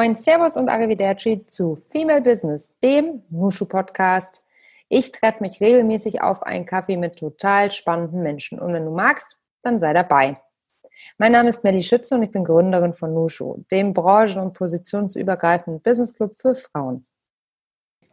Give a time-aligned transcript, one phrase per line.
[0.00, 4.42] Moin, Servus und Arrivederci zu Female Business, dem Nushu Podcast.
[4.88, 9.36] Ich treffe mich regelmäßig auf einen Kaffee mit total spannenden Menschen und wenn du magst,
[9.60, 10.40] dann sei dabei.
[11.18, 15.82] Mein Name ist Melly Schütze und ich bin Gründerin von Nushu, dem branchen- und positionsübergreifenden
[15.82, 17.04] Business Club für Frauen.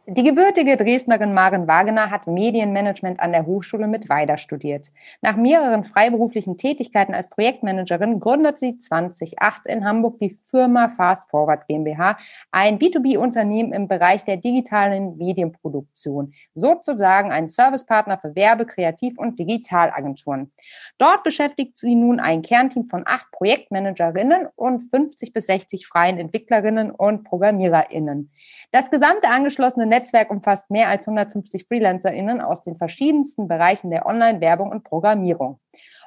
[0.09, 4.89] Die gebürtige Dresdnerin Maren Wagener hat Medienmanagement an der Hochschule mit Weida studiert.
[5.19, 11.67] Nach mehreren freiberuflichen Tätigkeiten als Projektmanagerin gründet sie 2008 in Hamburg die Firma Fast Forward
[11.67, 12.17] GmbH,
[12.53, 20.53] ein B2B-Unternehmen im Bereich der digitalen Medienproduktion, sozusagen ein Servicepartner für Werbe-, Kreativ- und Digitalagenturen.
[20.99, 26.91] Dort beschäftigt sie nun ein Kernteam von acht Projektmanagerinnen und 50 bis 60 freien Entwicklerinnen
[26.91, 28.31] und ProgrammiererInnen.
[28.71, 34.69] Das gesamte angeschlossene Netzwerk umfasst mehr als 150 FreelancerInnen aus den verschiedensten Bereichen der Online-Werbung
[34.69, 35.59] und Programmierung.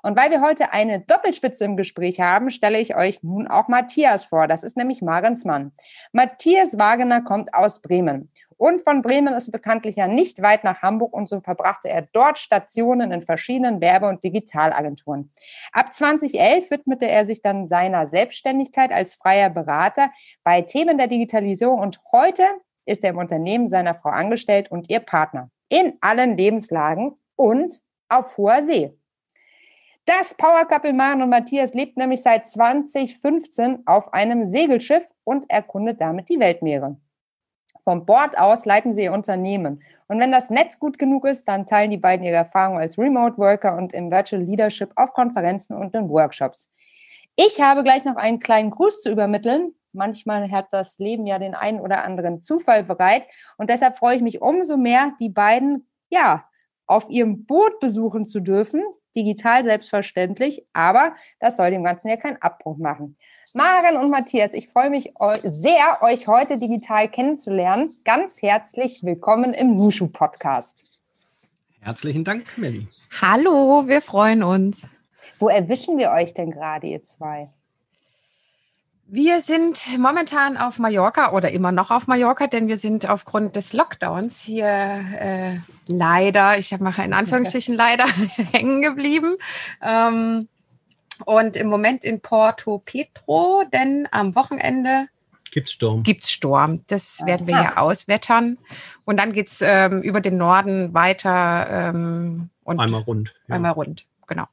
[0.02, 4.24] Und weil wir heute eine Doppelspitze im Gespräch haben, stelle ich euch nun auch Matthias
[4.24, 4.46] vor.
[4.46, 5.72] Das ist nämlich Marens Mann.
[6.12, 8.30] Matthias Wagener kommt aus Bremen.
[8.56, 12.38] Und von Bremen ist bekanntlich ja nicht weit nach Hamburg und so verbrachte er dort
[12.38, 15.33] Stationen in verschiedenen Werbe- und Digitalagenturen.
[15.72, 20.11] Ab 2011 widmete er sich dann seiner Selbstständigkeit als freier Berater
[20.44, 22.44] bei Themen der Digitalisierung und heute
[22.91, 25.50] ist er im Unternehmen seiner Frau angestellt und ihr Partner.
[25.69, 28.92] In allen Lebenslagen und auf hoher See.
[30.06, 36.00] Das Power Couple Maren und Matthias lebt nämlich seit 2015 auf einem Segelschiff und erkundet
[36.00, 36.96] damit die Weltmeere.
[37.78, 39.83] Vom Bord aus leiten sie ihr Unternehmen.
[40.08, 43.38] Und wenn das Netz gut genug ist, dann teilen die beiden ihre Erfahrungen als Remote
[43.38, 46.70] Worker und im Virtual Leadership auf Konferenzen und in Workshops.
[47.36, 49.74] Ich habe gleich noch einen kleinen Gruß zu übermitteln.
[49.92, 53.27] Manchmal hat das Leben ja den einen oder anderen Zufall bereit.
[53.56, 56.42] Und deshalb freue ich mich umso mehr, die beiden, ja,
[56.86, 58.83] auf ihrem Boot besuchen zu dürfen.
[59.14, 60.67] Digital selbstverständlich.
[60.73, 63.17] Aber das soll dem Ganzen ja keinen Abbruch machen.
[63.52, 65.12] Maren und Matthias, ich freue mich
[65.42, 67.90] sehr, euch heute digital kennenzulernen.
[68.05, 70.84] Ganz herzlich willkommen im Nushu Podcast.
[71.80, 72.86] Herzlichen Dank, Melli.
[73.20, 74.86] Hallo, wir freuen uns.
[75.40, 77.51] Wo erwischen wir euch denn gerade, ihr zwei?
[79.12, 83.72] Wir sind momentan auf Mallorca oder immer noch auf Mallorca, denn wir sind aufgrund des
[83.72, 85.56] Lockdowns hier äh,
[85.88, 88.04] leider, ich mache in Anführungsstrichen leider,
[88.52, 89.34] hängen geblieben.
[89.82, 90.46] Ähm,
[91.24, 95.08] und im Moment in Porto Petro, denn am Wochenende
[95.50, 96.04] Gibt's Sturm?
[96.04, 96.84] Gibt's Sturm.
[96.86, 98.58] Das werden wir hier auswettern.
[99.06, 101.66] Und dann geht's ähm, über den Norden weiter.
[101.68, 103.34] Ähm, und einmal rund.
[103.48, 103.56] Ja.
[103.56, 104.46] Einmal rund, genau.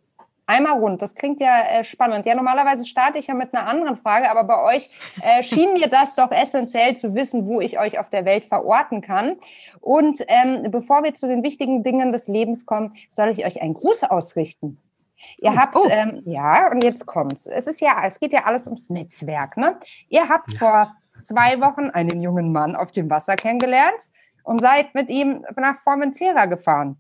[0.50, 2.26] Einmal rund, das klingt ja äh, spannend.
[2.26, 4.90] Ja, normalerweise starte ich ja mit einer anderen Frage, aber bei euch
[5.22, 9.02] äh, schien mir das doch essentiell zu wissen, wo ich euch auf der Welt verorten
[9.02, 9.36] kann.
[9.82, 13.74] Und ähm, bevor wir zu den wichtigen Dingen des Lebens kommen, soll ich euch einen
[13.74, 14.82] Gruß ausrichten.
[15.38, 15.88] Ihr habt, oh.
[15.90, 17.46] ähm, ja, und jetzt kommt's.
[17.46, 19.78] Es ist ja, es geht ja alles ums Netzwerk, ne?
[20.08, 20.60] Ihr habt ja.
[20.60, 24.10] vor zwei Wochen einen jungen Mann auf dem Wasser kennengelernt
[24.44, 26.98] und seid mit ihm nach Formentera gefahren.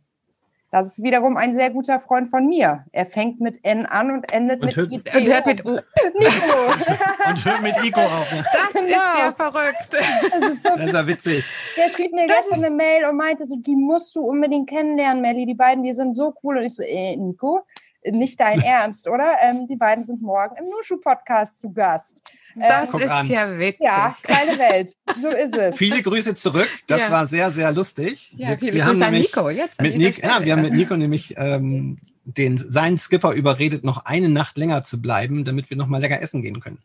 [0.69, 2.83] Das ist wiederum ein sehr guter Freund von mir.
[2.91, 5.17] Er fängt mit N an und endet und mit hört, ICO.
[5.17, 5.69] Und hört mit O.
[5.71, 5.79] Nico.
[7.29, 8.27] und hört mit Ico auf.
[8.29, 8.85] Das genau.
[8.85, 9.87] ist ja verrückt.
[9.91, 11.45] Das ist, so das ist ja witzig.
[11.77, 15.21] Der schrieb mir das gestern eine Mail und meinte so, die musst du unbedingt kennenlernen,
[15.21, 15.45] Melli.
[15.45, 16.57] Die beiden, die sind so cool.
[16.57, 17.61] Und ich so, äh, Nico,
[18.05, 19.35] nicht dein Ernst, oder?
[19.41, 22.23] Ähm, die beiden sind morgen im Nushu-Podcast zu Gast.
[22.55, 23.27] Das ähm, ist an.
[23.27, 23.81] ja witzig.
[23.81, 24.95] Ja, kleine Welt.
[25.19, 25.75] So ist es.
[25.75, 26.69] Viele Grüße zurück.
[26.87, 27.11] Das ja.
[27.11, 28.33] war sehr, sehr lustig.
[28.35, 29.79] Ja, wir, viele wir Grüße an Nico jetzt.
[29.79, 34.05] An mit Nico, ja, wir haben mit Nico nämlich ähm, den, seinen Skipper überredet, noch
[34.05, 36.79] eine Nacht länger zu bleiben, damit wir noch mal lecker essen gehen können.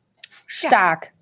[0.46, 1.12] Stark.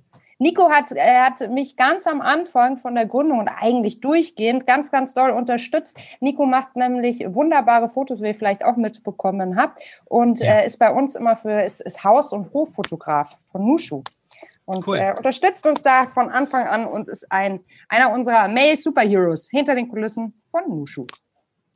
[0.41, 4.91] Nico hat, er hat mich ganz am Anfang von der Gründung und eigentlich durchgehend ganz,
[4.91, 5.99] ganz doll unterstützt.
[6.21, 10.61] Nico macht nämlich wunderbare Fotos, wie ihr vielleicht auch mitbekommen habt, und ja.
[10.61, 14.03] äh, ist bei uns immer für, ist, ist Haus- und Hoffotograf von Nushu.
[14.65, 14.97] Und cool.
[14.97, 19.89] äh, unterstützt uns da von Anfang an und ist ein, einer unserer Male-Superheroes hinter den
[19.89, 21.07] Kulissen von Nushu.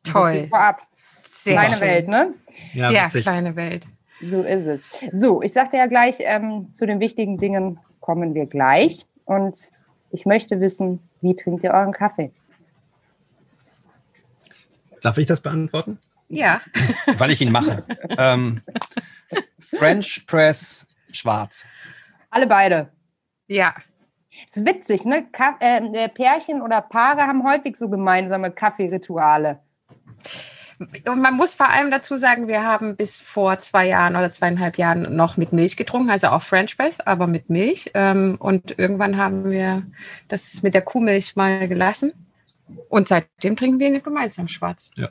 [0.04, 0.42] Toll.
[0.42, 0.80] So vorab.
[0.96, 1.80] Sehr kleine schön.
[1.80, 2.34] Welt, ne?
[2.72, 3.86] Ja, ja kleine Welt.
[4.22, 4.88] So ist es.
[5.12, 9.06] So, ich sagte ja gleich ähm, zu den wichtigen Dingen kommen wir gleich.
[9.24, 9.56] Und
[10.10, 12.30] ich möchte wissen, wie trinkt ihr euren Kaffee?
[15.00, 15.98] Darf ich das beantworten?
[16.28, 16.60] Ja.
[17.16, 17.82] Weil ich ihn mache.
[18.18, 18.60] ähm,
[19.78, 21.64] French Press schwarz.
[22.28, 22.90] Alle beide.
[23.46, 23.74] Ja.
[24.44, 25.26] Ist witzig, ne?
[25.32, 29.60] Ka äh, Pärchen oder Paare haben häufig so gemeinsame Kaffeerituale.
[31.08, 34.78] Und man muss vor allem dazu sagen, wir haben bis vor zwei Jahren oder zweieinhalb
[34.78, 37.90] Jahren noch mit Milch getrunken, also auch French Press, aber mit Milch.
[37.94, 39.82] Ähm, und irgendwann haben wir
[40.28, 42.12] das mit der Kuhmilch mal gelassen.
[42.88, 44.90] Und seitdem trinken wir gemeinsam schwarz.
[44.96, 45.10] Ja.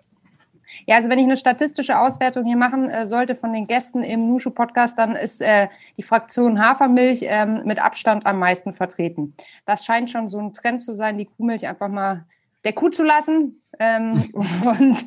[0.85, 4.27] Ja, also wenn ich eine statistische Auswertung hier machen äh, sollte von den Gästen im
[4.27, 5.67] Nushu-Podcast, dann ist äh,
[5.97, 9.35] die Fraktion Hafermilch ähm, mit Abstand am meisten vertreten.
[9.65, 12.25] Das scheint schon so ein Trend zu sein, die Kuhmilch einfach mal
[12.63, 15.05] der Kuh zu lassen ähm, und,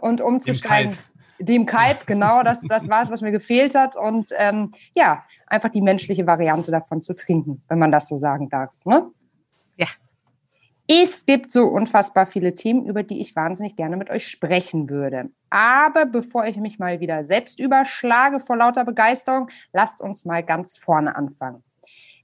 [0.00, 0.96] und umzusteigen.
[1.38, 3.96] Dem Kalb, genau, das, das war es, was mir gefehlt hat.
[3.96, 8.50] Und ähm, ja, einfach die menschliche Variante davon zu trinken, wenn man das so sagen
[8.50, 8.70] darf.
[8.84, 9.10] Ne?
[9.76, 9.86] Ja.
[10.86, 15.30] Es gibt so unfassbar viele Themen, über die ich wahnsinnig gerne mit euch sprechen würde.
[15.48, 20.76] Aber bevor ich mich mal wieder selbst überschlage vor lauter Begeisterung, lasst uns mal ganz
[20.76, 21.62] vorne anfangen.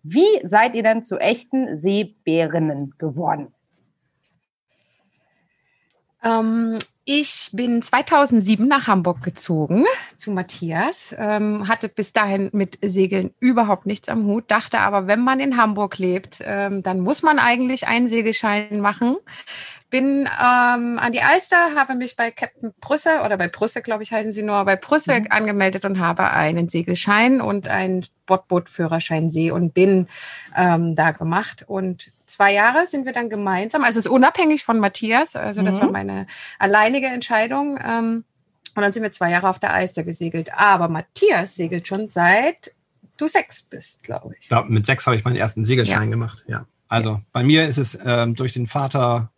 [0.03, 3.55] Wie seid ihr denn zu echten Seebärinnen geworden?
[6.23, 9.85] Ähm, ich bin 2007 nach Hamburg gezogen
[10.17, 15.21] zu Matthias, ähm, hatte bis dahin mit Segeln überhaupt nichts am Hut, dachte aber, wenn
[15.21, 19.19] man in Hamburg lebt, ähm, dann muss man eigentlich einen Segelschein machen
[19.89, 24.13] bin ähm, an die Alster, habe mich bei Captain Brüssel oder bei Brüssel, glaube ich,
[24.13, 25.27] heißen sie nur, bei Brüssel mhm.
[25.31, 30.09] angemeldet und habe einen Segelschein und einen Sportbootführerschein See und bin
[30.57, 31.65] ähm, da gemacht.
[31.67, 35.77] Und zwei Jahre sind wir dann gemeinsam, also es ist unabhängig von Matthias, also das
[35.77, 35.81] mhm.
[35.81, 36.27] war meine
[36.59, 37.79] alleinige Entscheidung.
[37.85, 38.25] Ähm,
[38.75, 40.53] und dann sind wir zwei Jahre auf der Alster gesegelt.
[40.55, 42.73] Aber Matthias segelt schon seit
[43.17, 44.51] du sechs bist, glaube ich.
[44.51, 46.11] Ja, mit sechs habe ich meinen ersten Segelschein ja.
[46.11, 46.67] gemacht, ja.
[46.89, 47.23] Also ja.
[47.33, 49.31] bei mir ist es ähm, durch den Vater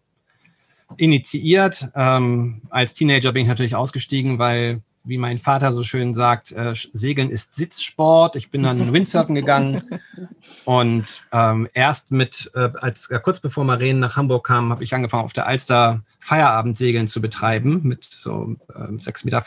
[0.96, 1.88] initiiert.
[1.94, 6.74] Ähm, als Teenager bin ich natürlich ausgestiegen, weil, wie mein Vater so schön sagt, äh,
[6.92, 8.36] Segeln ist Sitzsport.
[8.36, 9.82] Ich bin dann Windsurfen gegangen
[10.64, 14.94] und ähm, erst mit, äh, als äh, kurz bevor Maren nach Hamburg kam, habe ich
[14.94, 19.44] angefangen, auf der Alster Feierabendsegeln zu betreiben mit so äh, 6,50 Meter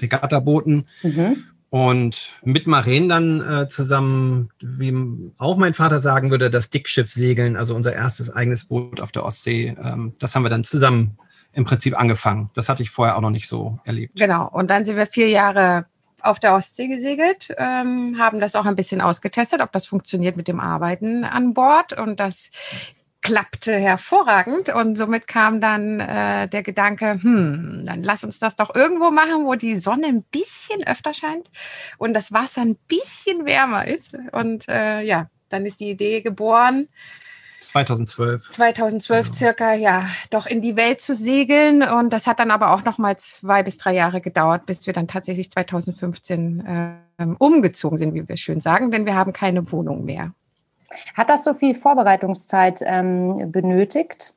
[0.00, 0.86] Regattabooten.
[1.02, 1.44] Mhm.
[1.70, 4.92] Und mit Maren dann äh, zusammen, wie
[5.38, 9.24] auch mein Vater sagen würde, das Dickschiff segeln, also unser erstes eigenes Boot auf der
[9.24, 9.76] Ostsee.
[9.80, 11.16] Ähm, das haben wir dann zusammen
[11.52, 12.50] im Prinzip angefangen.
[12.54, 14.18] Das hatte ich vorher auch noch nicht so erlebt.
[14.18, 14.48] Genau.
[14.48, 15.86] Und dann sind wir vier Jahre
[16.22, 20.48] auf der Ostsee gesegelt, ähm, haben das auch ein bisschen ausgetestet, ob das funktioniert mit
[20.48, 21.92] dem Arbeiten an Bord.
[21.92, 22.50] Und das
[23.22, 28.74] klappte hervorragend und somit kam dann äh, der Gedanke, hm, dann lass uns das doch
[28.74, 31.50] irgendwo machen, wo die Sonne ein bisschen öfter scheint
[31.98, 34.16] und das Wasser ein bisschen wärmer ist.
[34.32, 36.88] Und äh, ja, dann ist die Idee geboren.
[37.60, 38.50] 2012.
[38.52, 39.36] 2012 genau.
[39.36, 41.82] circa, ja, doch in die Welt zu segeln.
[41.82, 44.94] Und das hat dann aber auch noch mal zwei bis drei Jahre gedauert, bis wir
[44.94, 50.04] dann tatsächlich 2015 äh, umgezogen sind, wie wir schön sagen, denn wir haben keine Wohnung
[50.04, 50.32] mehr.
[51.14, 54.34] Hat das so viel Vorbereitungszeit ähm, benötigt?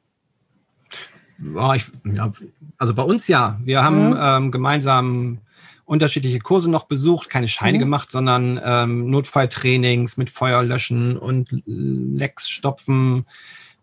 [1.55, 2.31] Ja, ich, ja,
[2.77, 3.59] also bei uns ja.
[3.63, 4.17] Wir haben mhm.
[4.19, 5.39] ähm, gemeinsam
[5.85, 7.81] unterschiedliche Kurse noch besucht, keine Scheine mhm.
[7.81, 13.25] gemacht, sondern ähm, Notfalltrainings mit Feuerlöschen und Lecks stopfen,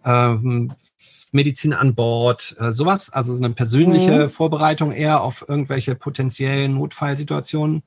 [0.05, 0.73] ähm,
[1.33, 3.11] Medizin an Bord, äh, sowas.
[3.11, 4.31] Also so eine persönliche mhm.
[4.31, 7.83] Vorbereitung eher auf irgendwelche potenziellen Notfallsituationen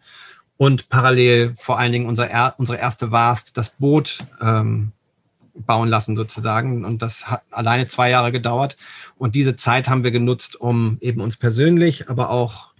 [0.64, 4.94] und parallel vor allen Dingen unser er, unsere erste Warst, das Boot ähm,
[5.54, 6.86] bauen lassen sozusagen.
[6.86, 8.78] Und das hat alleine zwei Jahre gedauert.
[9.18, 12.72] Und diese Zeit haben wir genutzt, um eben uns persönlich, aber auch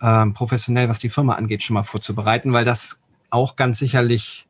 [0.00, 3.00] ähm, professionell, was die Firma angeht, schon mal vorzubereiten, weil das
[3.30, 4.48] auch ganz sicherlich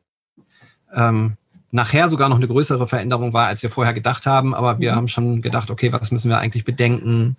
[0.95, 1.37] ähm,
[1.69, 4.55] nachher sogar noch eine größere Veränderung war, als wir vorher gedacht haben.
[4.55, 4.95] Aber wir mhm.
[4.95, 7.37] haben schon gedacht, okay, was müssen wir eigentlich bedenken?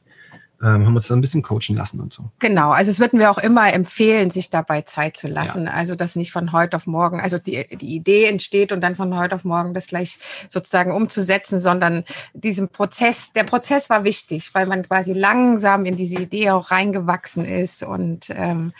[0.63, 2.31] Ähm, haben uns da ein bisschen coachen lassen und so.
[2.39, 5.67] Genau, also es würden wir auch immer empfehlen, sich dabei Zeit zu lassen.
[5.67, 5.73] Ja.
[5.73, 9.17] Also das nicht von heute auf morgen, also die, die Idee entsteht und dann von
[9.17, 10.19] heute auf morgen das gleich
[10.49, 16.17] sozusagen umzusetzen, sondern diesen Prozess, der Prozess war wichtig, weil man quasi langsam in diese
[16.17, 18.73] Idee auch reingewachsen ist und ähm,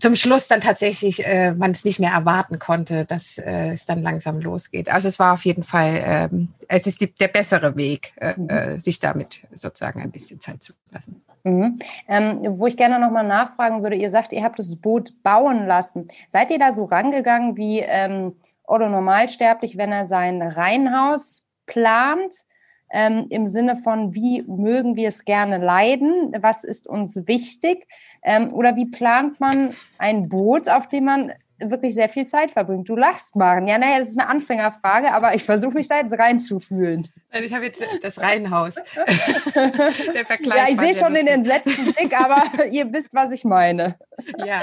[0.00, 4.02] zum Schluss dann tatsächlich äh, man es nicht mehr erwarten konnte, dass äh, es dann
[4.02, 4.88] langsam losgeht.
[4.88, 8.48] Also es war auf jeden Fall, ähm, es ist die, der bessere Weg, äh, mhm.
[8.48, 11.22] Äh, sich damit sozusagen ein bisschen Zeit zu lassen.
[11.44, 11.78] Mhm.
[12.08, 16.08] Ähm, wo ich gerne nochmal nachfragen würde, ihr sagt, ihr habt das Boot bauen lassen.
[16.28, 22.46] Seid ihr da so rangegangen wie ähm, Otto Normalsterblich, wenn er sein Reihenhaus plant?
[22.90, 27.86] ähm, im Sinne von, wie mögen wir es gerne leiden, was ist uns wichtig
[28.26, 32.88] ähm, oder wie plant man ein Boot, auf dem man wirklich sehr viel Zeit verbringt.
[32.88, 33.66] Du lachst, Maren.
[33.66, 37.08] Ja, naja, das ist eine Anfängerfrage, aber ich versuche mich da jetzt reinzufühlen.
[37.32, 38.74] Ich habe jetzt das Reihenhaus.
[39.54, 43.96] ja, ich sehe schon den entsetzten Blick, aber ihr wisst, was ich meine.
[44.44, 44.60] Ja,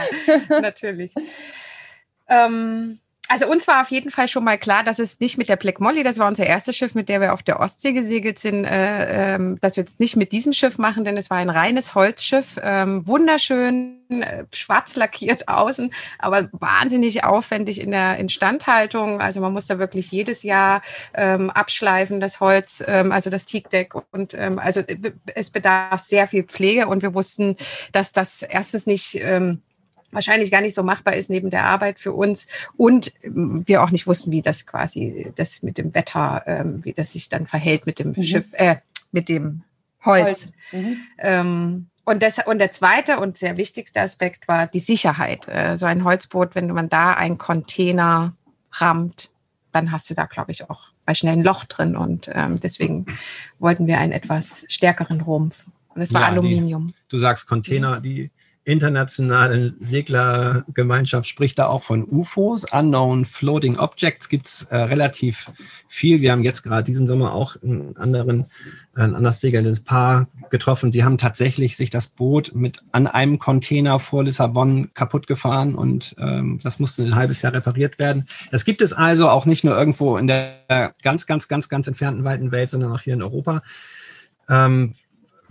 [0.49, 1.13] natürlich.
[2.27, 2.99] Ähm,
[3.29, 5.79] Also uns war auf jeden Fall schon mal klar, dass es nicht mit der Black
[5.79, 9.35] Molly, das war unser erstes Schiff, mit der wir auf der Ostsee gesegelt sind, äh,
[9.35, 12.59] ähm, dass wir jetzt nicht mit diesem Schiff machen, denn es war ein reines Holzschiff,
[12.61, 19.21] ähm, wunderschön, äh, schwarz lackiert außen, aber wahnsinnig aufwendig in der Instandhaltung.
[19.21, 20.81] Also man muss da wirklich jedes Jahr
[21.13, 26.43] ähm, abschleifen, das Holz, ähm, also das Teakdeck und also äh, es bedarf sehr viel
[26.43, 27.55] Pflege und wir wussten,
[27.93, 29.19] dass das erstens nicht
[30.13, 33.91] wahrscheinlich gar nicht so machbar ist neben der Arbeit für uns und ähm, wir auch
[33.91, 37.85] nicht wussten, wie das quasi das mit dem Wetter, ähm, wie das sich dann verhält
[37.85, 38.23] mit dem mhm.
[38.23, 38.77] Schiff, äh,
[39.11, 39.63] mit dem
[40.03, 40.23] Holz.
[40.23, 40.51] Holz.
[40.71, 40.97] Mhm.
[41.17, 45.47] Ähm, und, das, und der zweite und sehr wichtigste Aspekt war die Sicherheit.
[45.47, 48.33] Äh, so ein Holzboot, wenn man da einen Container
[48.73, 49.31] rammt,
[49.71, 51.95] dann hast du da, glaube ich, auch bei schnell ein Loch drin.
[51.95, 53.05] Und ähm, deswegen
[53.59, 55.65] wollten wir einen etwas stärkeren Rumpf.
[55.89, 56.87] Und es war ja, Aluminium.
[56.87, 58.31] Die, du sagst Container, die
[58.65, 65.51] internationalen Seglergemeinschaft spricht da auch von UFOs, Unknown Floating Objects, gibt es äh, relativ
[65.87, 66.21] viel.
[66.21, 68.45] Wir haben jetzt gerade diesen Sommer auch einen anderen,
[68.95, 70.91] ein anderes segelndes Paar getroffen.
[70.91, 76.15] Die haben tatsächlich sich das Boot mit an einem Container vor Lissabon kaputt gefahren und
[76.17, 78.27] ähm, das musste ein halbes Jahr repariert werden.
[78.51, 82.23] Das gibt es also auch nicht nur irgendwo in der ganz, ganz, ganz, ganz entfernten
[82.23, 83.61] weiten Welt, sondern auch hier in Europa.
[84.49, 84.93] Ähm,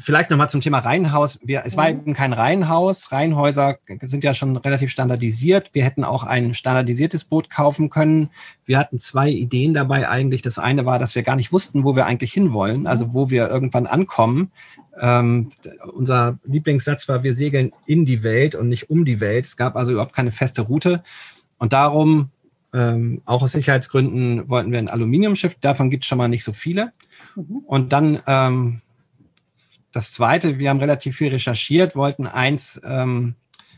[0.02, 1.40] vielleicht nochmal zum Thema Reihenhaus.
[1.42, 2.00] Wir, es war mhm.
[2.00, 3.12] eben kein Reihenhaus.
[3.12, 5.70] Reihenhäuser sind ja schon relativ standardisiert.
[5.72, 8.30] Wir hätten auch ein standardisiertes Boot kaufen können.
[8.64, 10.42] Wir hatten zwei Ideen dabei eigentlich.
[10.42, 13.48] Das eine war, dass wir gar nicht wussten, wo wir eigentlich hinwollen, also wo wir
[13.48, 14.50] irgendwann ankommen.
[15.00, 15.52] Ähm,
[15.94, 19.46] unser Lieblingssatz war, wir segeln in die Welt und nicht um die Welt.
[19.46, 21.02] Es gab also überhaupt keine feste Route.
[21.58, 22.30] Und darum,
[22.74, 25.56] ähm, auch aus Sicherheitsgründen, wollten wir ein Aluminiumschiff.
[25.60, 26.92] Davon gibt es schon mal nicht so viele.
[27.36, 27.58] Mhm.
[27.66, 28.82] Und dann ähm,
[29.92, 33.34] das Zweite, wir haben relativ viel recherchiert, wollten eins ähm,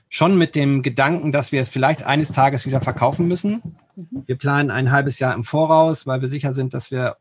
[0.08, 3.76] schon mit dem Gedanken, dass wir es vielleicht eines Tages wieder verkaufen müssen.
[3.96, 4.22] Mhm.
[4.26, 7.16] Wir planen ein halbes Jahr im Voraus, weil wir sicher sind, dass wir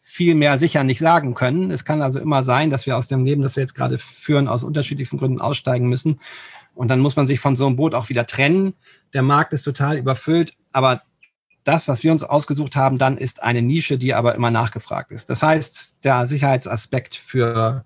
[0.00, 1.70] viel mehr sicher nicht sagen können.
[1.70, 4.48] Es kann also immer sein, dass wir aus dem Leben, das wir jetzt gerade führen,
[4.48, 6.20] aus unterschiedlichsten Gründen aussteigen müssen.
[6.74, 8.74] Und dann muss man sich von so einem Boot auch wieder trennen.
[9.12, 11.02] Der Markt ist total überfüllt, aber
[11.64, 15.30] das, was wir uns ausgesucht haben, dann ist eine Nische, die aber immer nachgefragt ist.
[15.30, 17.84] Das heißt, der Sicherheitsaspekt für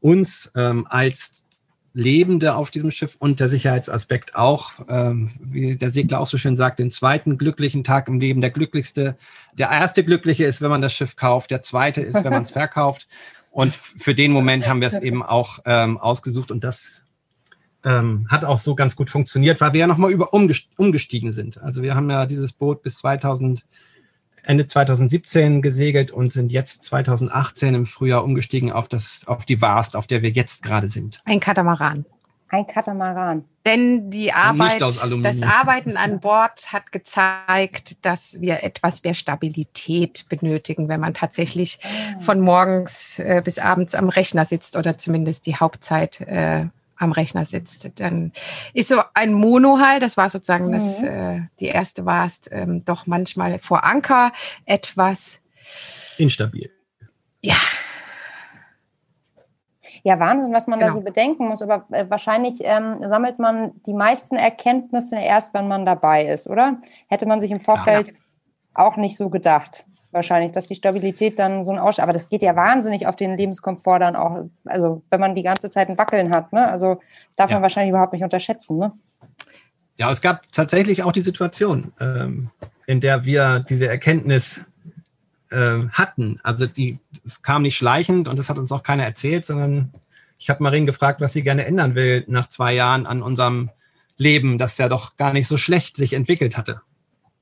[0.00, 1.44] uns ähm, als
[1.92, 6.56] Lebende auf diesem Schiff und der Sicherheitsaspekt auch, ähm, wie der Segler auch so schön
[6.56, 8.40] sagt, den zweiten glücklichen Tag im Leben.
[8.40, 9.16] Der glücklichste,
[9.54, 12.50] der erste glückliche ist, wenn man das Schiff kauft, der zweite ist, wenn man es
[12.52, 13.08] verkauft.
[13.50, 17.02] Und für den Moment haben wir es eben auch ähm, ausgesucht und das
[17.84, 21.60] ähm, hat auch so ganz gut funktioniert, weil wir ja nochmal über umgestiegen sind.
[21.60, 23.64] Also wir haben ja dieses Boot bis 2000
[24.44, 29.96] Ende 2017 gesegelt und sind jetzt 2018 im Frühjahr umgestiegen auf, das, auf die Warst,
[29.96, 31.20] auf der wir jetzt gerade sind.
[31.24, 32.04] Ein Katamaran.
[32.48, 33.44] Ein Katamaran.
[33.64, 40.88] Denn die Arbeit, das Arbeiten an Bord hat gezeigt, dass wir etwas mehr Stabilität benötigen,
[40.88, 41.78] wenn man tatsächlich
[42.18, 46.66] von morgens äh, bis abends am Rechner sitzt oder zumindest die Hauptzeit äh,
[47.00, 47.98] am Rechner sitzt.
[47.98, 48.32] Dann
[48.74, 50.72] ist so ein Monohall, das war sozusagen mhm.
[50.72, 54.32] das, äh, die erste warst, ähm, doch manchmal vor Anker
[54.66, 55.40] etwas
[56.18, 56.70] instabil.
[57.42, 57.56] Ja.
[60.02, 60.92] Ja, Wahnsinn, was man genau.
[60.92, 61.60] da so bedenken muss.
[61.60, 66.80] Aber äh, wahrscheinlich ähm, sammelt man die meisten Erkenntnisse erst, wenn man dabei ist, oder?
[67.08, 68.14] Hätte man sich im Vorfeld ja.
[68.74, 72.42] auch nicht so gedacht wahrscheinlich, dass die Stabilität dann so ein Ausschlag, aber das geht
[72.42, 76.32] ja wahnsinnig auf den Lebenskomfort dann auch, also wenn man die ganze Zeit ein Wackeln
[76.32, 76.68] hat, ne?
[76.68, 77.00] Also
[77.36, 77.56] darf ja.
[77.56, 78.92] man wahrscheinlich überhaupt nicht unterschätzen, ne?
[79.98, 82.50] Ja, es gab tatsächlich auch die Situation, ähm,
[82.86, 84.62] in der wir diese Erkenntnis
[85.50, 86.40] äh, hatten.
[86.42, 89.92] Also die, es kam nicht schleichend und das hat uns auch keiner erzählt, sondern
[90.38, 93.70] ich habe Marin gefragt, was sie gerne ändern will nach zwei Jahren an unserem
[94.16, 96.80] Leben, das ja doch gar nicht so schlecht sich entwickelt hatte.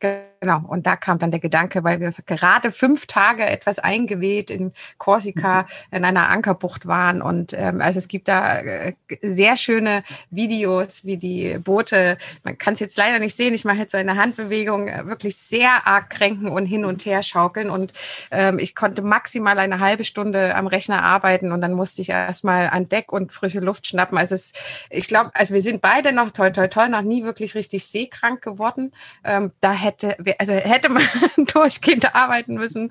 [0.00, 4.72] Genau, und da kam dann der Gedanke, weil wir gerade fünf Tage etwas eingeweht in
[4.96, 5.96] Korsika mhm.
[5.96, 7.20] in einer Ankerbucht waren.
[7.20, 12.74] Und ähm, also es gibt da äh, sehr schöne Videos, wie die Boote, man kann
[12.74, 16.10] es jetzt leider nicht sehen, ich mache jetzt so eine Handbewegung, äh, wirklich sehr arg
[16.10, 17.68] kränken und hin und her schaukeln.
[17.68, 17.92] Und
[18.30, 22.68] ähm, ich konnte maximal eine halbe Stunde am Rechner arbeiten und dann musste ich erstmal
[22.68, 24.16] an Deck und frische Luft schnappen.
[24.16, 24.52] Also es,
[24.90, 28.40] ich glaube, also wir sind beide noch toll, toll, toll, noch nie wirklich richtig seekrank
[28.42, 28.92] geworden.
[29.24, 31.02] Ähm, da hätte also hätte man
[31.52, 32.90] durchgehend arbeiten müssen,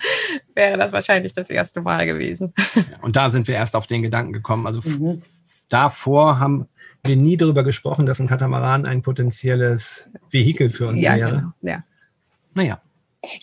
[0.55, 2.53] wäre das wahrscheinlich das erste Mal gewesen.
[3.01, 4.67] Und da sind wir erst auf den Gedanken gekommen.
[4.67, 5.21] Also mhm.
[5.69, 6.67] davor haben
[7.03, 11.31] wir nie darüber gesprochen, dass ein Katamaran ein potenzielles Vehikel für uns ja, wäre.
[11.31, 11.51] Genau.
[11.61, 11.83] Ja.
[12.53, 12.81] Naja.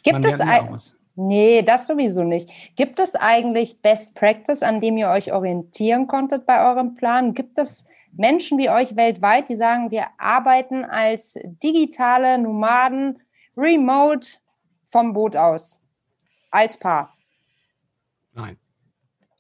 [0.03, 0.79] Gibt es ein,
[1.17, 2.51] Nee, das sowieso nicht.
[2.75, 7.35] Gibt es eigentlich Best Practice, an dem ihr euch orientieren konntet bei eurem Plan?
[7.35, 13.21] Gibt es Menschen wie euch weltweit, die sagen, wir arbeiten als digitale Nomaden
[13.57, 14.29] remote
[14.83, 15.81] vom Boot aus.
[16.51, 17.13] Als Paar.
[18.33, 18.57] Nein.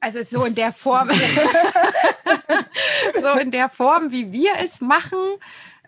[0.01, 1.09] Also so in der Form,
[3.21, 5.19] so in der Form, wie wir es machen,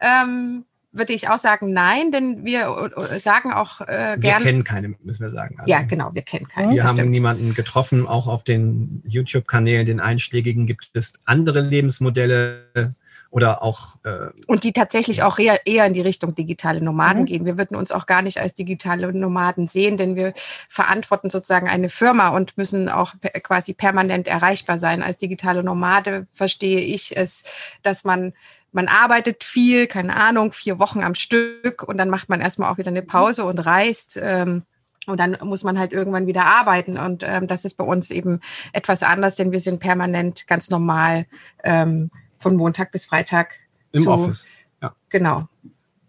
[0.01, 4.23] ähm, würde ich auch sagen, nein, denn wir äh, sagen auch äh, gerne.
[4.23, 5.57] Wir kennen keine, müssen wir sagen.
[5.59, 6.73] Also, ja, genau, wir kennen keine.
[6.73, 7.11] Wir haben stimmt.
[7.11, 8.07] niemanden getroffen.
[8.07, 12.95] Auch auf den YouTube-Kanälen, den einschlägigen, gibt es andere Lebensmodelle
[13.37, 13.97] oder auch.
[14.03, 17.27] Äh, und die tatsächlich auch eher, eher in die Richtung digitale Nomaden mhm.
[17.27, 17.45] gehen.
[17.45, 20.33] Wir würden uns auch gar nicht als digitale Nomaden sehen, denn wir
[20.71, 23.13] verantworten sozusagen eine Firma und müssen auch
[23.43, 25.03] quasi permanent erreichbar sein.
[25.03, 27.45] Als digitale Nomade verstehe ich es,
[27.83, 28.33] dass man
[28.73, 32.79] man arbeitet viel, keine Ahnung, vier Wochen am Stück und dann macht man erstmal auch
[32.79, 34.19] wieder eine Pause und reist.
[34.21, 34.63] Ähm,
[35.07, 36.99] und dann muss man halt irgendwann wieder arbeiten.
[36.99, 38.41] Und ähm, das ist bei uns eben
[38.73, 41.27] etwas anders, denn wir sind permanent ganz normal
[41.63, 43.55] ähm, von Montag bis Freitag.
[43.93, 44.47] Im zu, Office.
[44.83, 44.95] Ja.
[45.09, 45.49] Genau.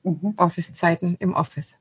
[0.04, 0.34] Mhm.
[0.38, 1.76] Office-Zeiten im Office.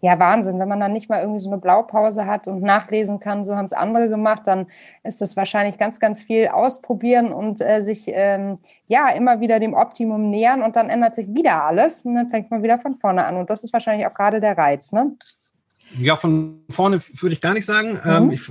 [0.00, 0.58] Ja, Wahnsinn.
[0.58, 3.64] Wenn man dann nicht mal irgendwie so eine Blaupause hat und nachlesen kann, so haben
[3.64, 4.66] es andere gemacht, dann
[5.04, 9.74] ist das wahrscheinlich ganz, ganz viel ausprobieren und äh, sich ähm, ja immer wieder dem
[9.74, 13.24] Optimum nähern und dann ändert sich wieder alles und dann fängt man wieder von vorne
[13.24, 13.36] an.
[13.36, 15.16] Und das ist wahrscheinlich auch gerade der Reiz, ne?
[15.98, 17.94] Ja, von vorne würde ich gar nicht sagen.
[17.94, 18.00] Mhm.
[18.04, 18.42] Ähm, ich,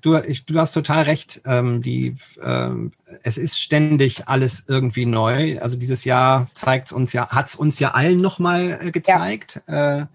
[0.00, 1.40] du, ich, du hast total recht.
[1.44, 5.60] Ähm, die, ähm, es ist ständig alles irgendwie neu.
[5.60, 9.62] Also dieses Jahr zeigt uns ja, hat es uns ja allen nochmal äh, gezeigt.
[9.68, 10.00] Ja.
[10.00, 10.06] Äh,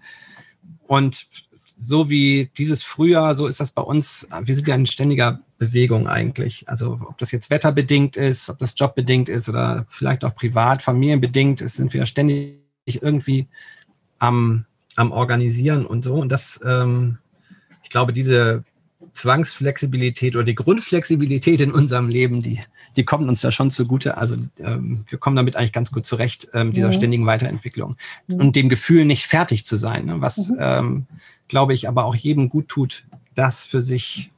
[0.86, 1.26] und
[1.76, 4.28] so wie dieses Frühjahr, so ist das bei uns.
[4.42, 6.68] Wir sind ja in ständiger Bewegung eigentlich.
[6.68, 11.60] Also ob das jetzt wetterbedingt ist, ob das jobbedingt ist oder vielleicht auch privat, familienbedingt
[11.60, 13.48] ist, sind wir ständig irgendwie
[14.18, 16.14] am, am Organisieren und so.
[16.14, 17.18] Und das, ähm,
[17.82, 18.64] ich glaube, diese
[19.12, 22.60] Zwangsflexibilität oder die Grundflexibilität in unserem Leben, die,
[22.96, 24.16] die kommen uns da schon zugute.
[24.16, 26.92] Also ähm, wir kommen damit eigentlich ganz gut zurecht, ähm, dieser mhm.
[26.92, 27.96] ständigen Weiterentwicklung
[28.26, 28.40] mhm.
[28.40, 30.20] und dem Gefühl, nicht fertig zu sein, ne?
[30.20, 30.56] was, mhm.
[30.58, 31.06] ähm,
[31.48, 34.32] glaube ich, aber auch jedem gut tut, das für sich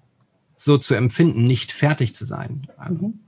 [0.56, 2.66] so zu empfinden, nicht fertig zu sein.
[2.76, 3.08] Also.
[3.08, 3.20] Mhm.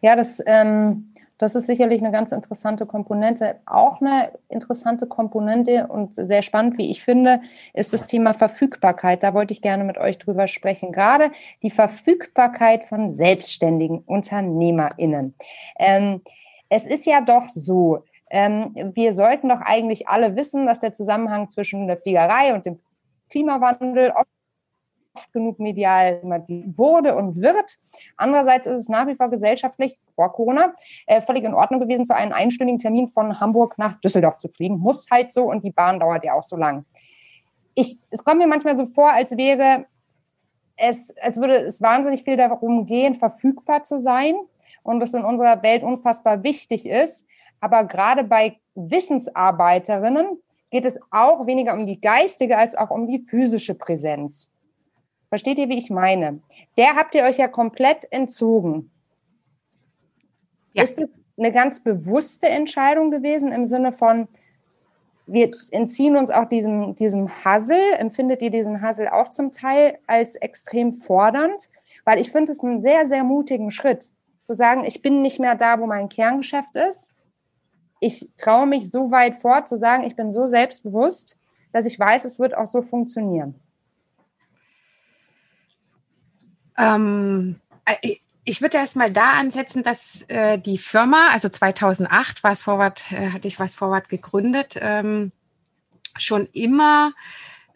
[0.00, 1.11] Ja, das ähm,
[1.42, 3.56] das ist sicherlich eine ganz interessante Komponente.
[3.66, 7.40] Auch eine interessante Komponente und sehr spannend, wie ich finde,
[7.74, 9.24] ist das Thema Verfügbarkeit.
[9.24, 10.92] Da wollte ich gerne mit euch drüber sprechen.
[10.92, 11.32] Gerade
[11.64, 15.34] die Verfügbarkeit von selbstständigen UnternehmerInnen.
[15.80, 16.20] Ähm,
[16.68, 21.48] es ist ja doch so, ähm, wir sollten doch eigentlich alle wissen, dass der Zusammenhang
[21.48, 22.78] zwischen der Fliegerei und dem
[23.30, 24.12] Klimawandel
[25.14, 26.20] oft genug medial
[26.76, 27.78] wurde und wird.
[28.16, 30.74] Andererseits ist es nach wie vor gesellschaftlich vor Corona
[31.06, 34.78] äh, völlig in Ordnung gewesen, für einen einstündigen Termin von Hamburg nach Düsseldorf zu fliegen.
[34.78, 36.84] Muss halt so und die Bahn dauert ja auch so lang.
[37.74, 39.86] Ich, es kommt mir manchmal so vor, als wäre
[40.76, 44.34] es, als würde es wahnsinnig viel darum gehen, verfügbar zu sein
[44.82, 47.26] und das in unserer Welt unfassbar wichtig ist.
[47.60, 50.38] Aber gerade bei Wissensarbeiterinnen
[50.70, 54.51] geht es auch weniger um die geistige als auch um die physische Präsenz.
[55.32, 56.40] Versteht ihr, wie ich meine?
[56.76, 58.90] Der habt ihr euch ja komplett entzogen.
[60.74, 60.82] Ja.
[60.82, 64.28] Ist es eine ganz bewusste Entscheidung gewesen im Sinne von,
[65.26, 67.80] wir entziehen uns auch diesem, diesem Hassel?
[67.96, 71.70] Empfindet ihr diesen Hassel auch zum Teil als extrem fordernd?
[72.04, 74.10] Weil ich finde es einen sehr, sehr mutigen Schritt,
[74.44, 77.14] zu sagen, ich bin nicht mehr da, wo mein Kerngeschäft ist.
[78.00, 81.38] Ich traue mich so weit vor, zu sagen, ich bin so selbstbewusst,
[81.72, 83.58] dass ich weiß, es wird auch so funktionieren.
[86.82, 92.52] Ähm, äh, ich würde erst mal da ansetzen, dass äh, die Firma, also 2008 war
[92.52, 95.30] es Forward, äh, hatte ich was Forward gegründet, ähm,
[96.18, 97.12] schon immer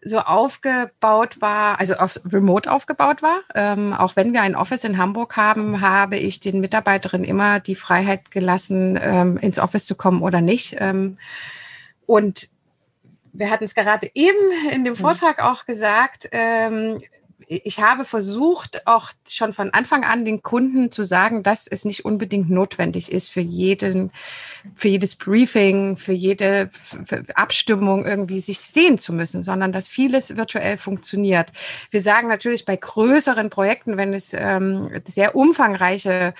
[0.02, 3.40] so aufgebaut war, also auf Remote aufgebaut war.
[3.54, 7.74] Ähm, auch wenn wir ein Office in Hamburg haben, habe ich den Mitarbeiterinnen immer die
[7.74, 10.76] Freiheit gelassen, ähm, ins Office zu kommen oder nicht.
[10.78, 11.18] Ähm,
[12.06, 12.48] und
[13.32, 14.38] wir hatten es gerade eben
[14.70, 14.98] in dem mhm.
[14.98, 16.98] Vortrag auch gesagt, ähm,
[17.48, 22.04] ich habe versucht, auch schon von Anfang an den Kunden zu sagen, dass es nicht
[22.04, 24.10] unbedingt notwendig ist für jeden,
[24.74, 30.36] für jedes Briefing, für jede für Abstimmung irgendwie sich sehen zu müssen, sondern dass vieles
[30.36, 31.52] virtuell funktioniert.
[31.90, 36.34] Wir sagen natürlich bei größeren Projekten, wenn es ähm, sehr umfangreiche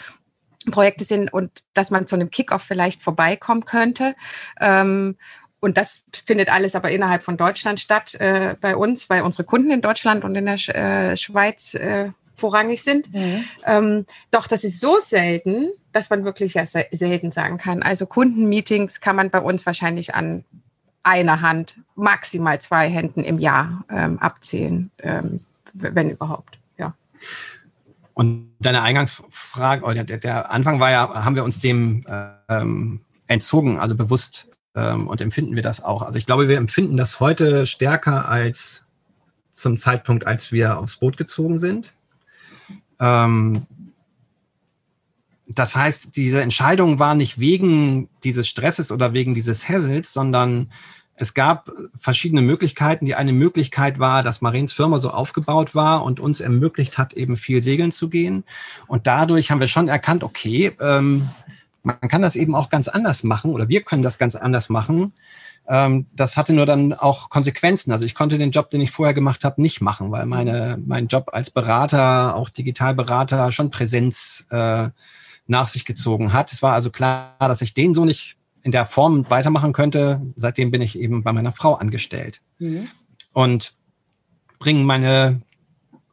[0.73, 4.16] Projekte sind und dass man zu einem Kickoff vielleicht vorbeikommen könnte.
[4.61, 5.16] Ähm,
[5.61, 9.71] und das findet alles aber innerhalb von Deutschland statt äh, bei uns, weil unsere Kunden
[9.71, 13.12] in Deutschland und in der Sch äh, Schweiz äh, vorrangig sind.
[13.12, 13.45] Mhm.
[13.64, 17.83] Ähm, doch das ist so selten, dass man wirklich ja selten sagen kann.
[17.83, 20.45] Also Kundenmeetings kann man bei uns wahrscheinlich an
[21.03, 25.40] einer Hand, maximal zwei Händen im Jahr ähm, abzählen, ähm,
[25.73, 26.59] wenn überhaupt.
[26.79, 26.95] Ja.
[28.12, 32.05] Und deine Eingangsfrage, oder der, der, Anfang war ja, haben wir uns dem
[32.49, 34.49] ähm, entzogen, also bewusst
[34.81, 36.03] und empfinden wir das auch.
[36.03, 38.85] Also ich glaube, wir empfinden das heute stärker als
[39.51, 41.95] zum Zeitpunkt, als wir aufs Boot gezogen sind.
[43.01, 43.67] Ähm,
[45.49, 50.71] das heißt, diese Entscheidung war nicht wegen dieses Stresses oder wegen dieses Hassels, sondern
[51.15, 53.07] es gab verschiedene Möglichkeiten.
[53.07, 57.39] Die eine Möglichkeit war, dass Marins Firma so aufgebaut war und uns ermöglicht hat, eben
[57.39, 58.45] viel segeln zu gehen.
[58.87, 61.29] Und dadurch haben wir schon erkannt, okay, ähm,
[61.87, 65.12] man kann das eben auch ganz anders machen oder wir können das ganz anders machen.
[65.68, 67.92] Ähm, das hatte nur dann auch Konsequenzen.
[67.92, 71.07] Also ich konnte den Job, den ich vorher gemacht habe, nicht machen, weil meine, mein
[71.07, 74.88] Job als Berater, auch Digitalberater, schon Präsenz äh,
[75.46, 76.53] nach sich gezogen hat.
[76.53, 80.20] Es war also klar, dass ich den so nicht in der Form weitermachen könnte.
[80.35, 82.88] Seitdem bin ich eben bei meiner Frau angestellt mhm.
[83.33, 83.75] und
[84.59, 85.40] bringe meine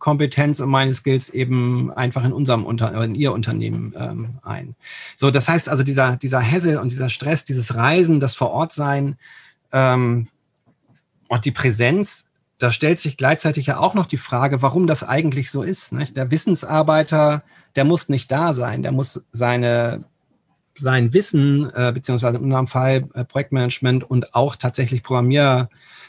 [0.03, 4.75] Kompetenz und meine Skills eben einfach in unserem Unter in ihr Unternehmen ähm, ein.
[5.15, 8.73] So, das heißt also dieser dieser Hassel und dieser Stress, dieses Reisen, das vor Ort
[8.73, 9.15] sein
[9.71, 10.27] ähm,
[11.29, 12.25] und die Präsenz,
[12.57, 15.93] da stellt sich gleichzeitig ja auch noch die Frage, warum das eigentlich so ist.
[15.93, 16.17] Nicht?
[16.17, 17.43] Der Wissensarbeiter
[17.77, 20.03] der muss nicht da sein, der muss seine
[20.75, 25.01] sein Wissen, äh, beziehungsweise in unserem Fall äh, Projektmanagement und auch tatsächlich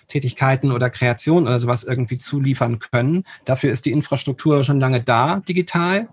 [0.05, 3.25] Programmiertätigkeiten oder Kreation oder sowas irgendwie zuliefern können.
[3.45, 6.09] Dafür ist die Infrastruktur schon lange da, digital.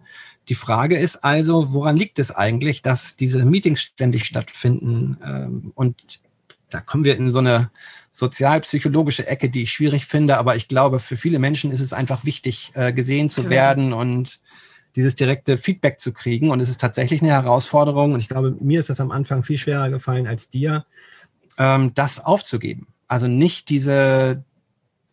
[0.49, 5.17] Die Frage ist also, woran liegt es eigentlich, dass diese Meetings ständig stattfinden?
[5.23, 6.21] Ähm, und
[6.69, 7.69] da kommen wir in so eine
[8.11, 12.25] sozialpsychologische Ecke, die ich schwierig finde, aber ich glaube, für viele Menschen ist es einfach
[12.25, 14.39] wichtig, äh, gesehen zu werden und
[14.95, 16.49] dieses direkte Feedback zu kriegen.
[16.49, 18.13] Und es ist tatsächlich eine Herausforderung.
[18.13, 20.85] Und ich glaube, mir ist das am Anfang viel schwerer gefallen als dir,
[21.57, 22.87] ähm, das aufzugeben.
[23.11, 24.45] Also nicht diese,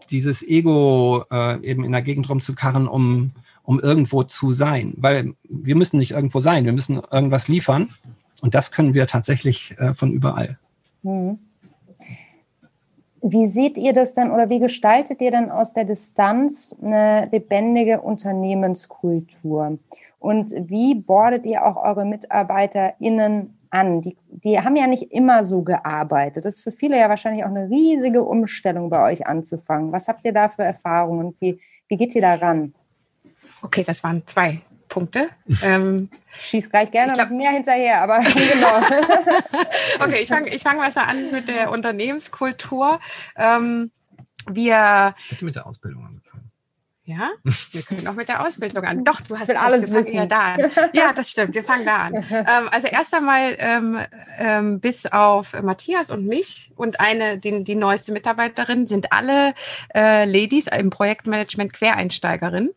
[0.08, 3.32] dieses Ego äh, eben in der Gegend rumzukarren, um,
[3.64, 4.94] um irgendwo zu sein.
[4.98, 7.88] Weil wir müssen nicht irgendwo sein, wir müssen irgendwas liefern.
[8.40, 10.60] Und das können wir tatsächlich äh, von überall.
[11.02, 11.40] Mhm.
[13.20, 18.00] Wie seht ihr das denn oder wie gestaltet ihr denn aus der Distanz eine lebendige
[18.00, 19.76] Unternehmenskultur?
[20.20, 24.00] Und wie bordet ihr auch eure MitarbeiterInnen an?
[24.00, 26.44] Die, die haben ja nicht immer so gearbeitet.
[26.44, 29.92] Das ist für viele ja wahrscheinlich auch eine riesige Umstellung bei euch anzufangen.
[29.92, 31.34] Was habt ihr da für Erfahrungen?
[31.40, 32.74] Wie, wie geht ihr da ran?
[33.62, 35.28] Okay, das waren zwei Punkte.
[35.62, 38.78] Ähm, Schieß gleich gerne glaub, noch mehr hinterher, aber genau.
[40.04, 43.00] okay, ich fange ich fang mal so an mit der Unternehmenskultur.
[43.36, 43.90] Ähm,
[44.50, 45.14] wir.
[45.18, 46.27] Ich hätte mit der Ausbildung angefangen.
[47.08, 47.30] Ja,
[47.72, 49.02] wir können auch mit der Ausbildung an.
[49.04, 50.12] Doch, du hast alles wissen.
[50.12, 50.70] Ja, da an.
[50.92, 51.54] ja, das stimmt.
[51.54, 52.14] Wir fangen da an.
[52.30, 53.98] Ähm, also erst einmal ähm,
[54.38, 59.54] ähm, bis auf Matthias und mich und eine die, die neueste Mitarbeiterin sind alle
[59.94, 62.74] äh, Ladies im Projektmanagement Quereinsteigerin.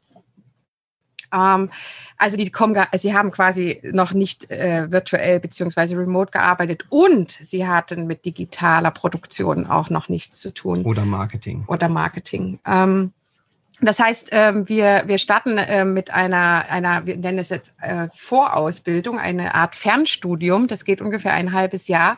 [1.33, 1.69] Ähm,
[2.15, 7.67] also die kommen, sie haben quasi noch nicht äh, virtuell beziehungsweise remote gearbeitet und sie
[7.67, 10.85] hatten mit digitaler Produktion auch noch nichts zu tun.
[10.85, 11.65] Oder Marketing.
[11.67, 12.59] Oder Marketing.
[12.65, 13.11] Ähm,
[13.81, 18.09] das heißt, ähm, wir, wir starten äh, mit einer, einer, wir nennen es jetzt äh,
[18.13, 20.67] Vorausbildung, eine Art Fernstudium.
[20.67, 22.17] Das geht ungefähr ein halbes Jahr,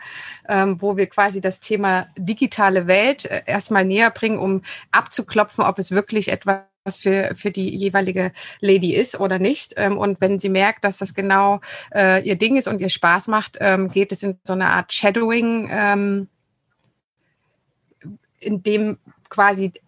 [0.49, 5.80] ähm, wo wir quasi das Thema digitale Welt äh, erstmal näher bringen, um abzuklopfen, ob
[5.80, 9.73] es wirklich etwas was für, für die jeweilige Lady ist oder nicht.
[9.78, 11.62] Ähm, und wenn sie merkt, dass das genau
[11.95, 14.91] äh, ihr Ding ist und ihr Spaß macht, ähm, geht es in so eine Art
[14.91, 16.28] Shadowing, ähm,
[18.39, 18.97] in dem
[19.30, 19.83] quasi ähm,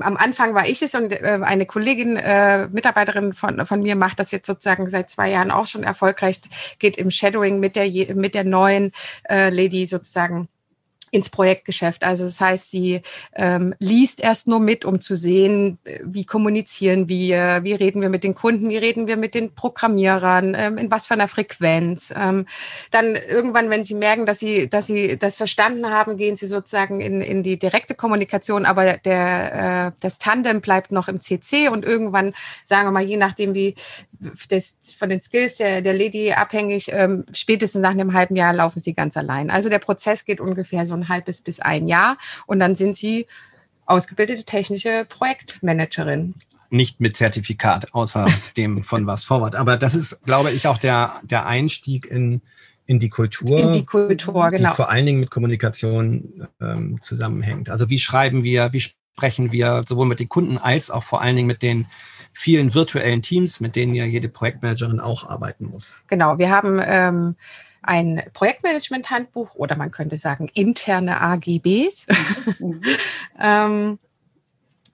[0.00, 4.18] am Anfang war ich es und äh, eine Kollegin, äh, Mitarbeiterin von, von mir macht
[4.18, 6.40] das jetzt sozusagen seit zwei Jahren auch schon erfolgreich,
[6.78, 8.92] geht im Shadowing mit der, mit der neuen
[9.28, 10.48] äh, Lady sozusagen
[11.12, 12.04] ins Projektgeschäft.
[12.04, 13.02] Also das heißt, sie
[13.34, 18.08] ähm, liest erst nur mit, um zu sehen, äh, wie kommunizieren wir, wie reden wir
[18.08, 22.14] mit den Kunden, wie reden wir mit den Programmierern, ähm, in was für einer Frequenz.
[22.16, 22.46] Ähm,
[22.90, 27.02] dann irgendwann, wenn sie merken, dass sie, dass sie das verstanden haben, gehen sie sozusagen
[27.02, 31.84] in, in die direkte Kommunikation, aber der, äh, das Tandem bleibt noch im CC und
[31.84, 32.32] irgendwann,
[32.64, 33.74] sagen wir mal, je nachdem, wie
[34.48, 38.80] das von den Skills der, der Lady abhängig, ähm, spätestens nach einem halben Jahr laufen
[38.80, 39.50] sie ganz allein.
[39.50, 43.26] Also der Prozess geht ungefähr so ein halbes bis ein Jahr und dann sind sie
[43.86, 46.34] ausgebildete technische Projektmanagerin.
[46.70, 49.56] Nicht mit Zertifikat, außer dem von was Forward.
[49.56, 52.40] Aber das ist, glaube ich, auch der, der Einstieg in,
[52.86, 53.58] in die Kultur.
[53.58, 54.70] In die Kultur, genau.
[54.70, 57.68] Die vor allen Dingen mit Kommunikation ähm, zusammenhängt.
[57.68, 61.36] Also wie schreiben wir, wie sprechen wir sowohl mit den Kunden als auch vor allen
[61.36, 61.86] Dingen mit den
[62.32, 65.94] vielen virtuellen Teams, mit denen ja jede Projektmanagerin auch arbeiten muss.
[66.08, 67.36] Genau, wir haben ähm,
[67.82, 72.06] ein Projektmanagement-Handbuch oder man könnte sagen interne AGBs.
[72.58, 72.82] Mhm.
[73.40, 73.98] ähm,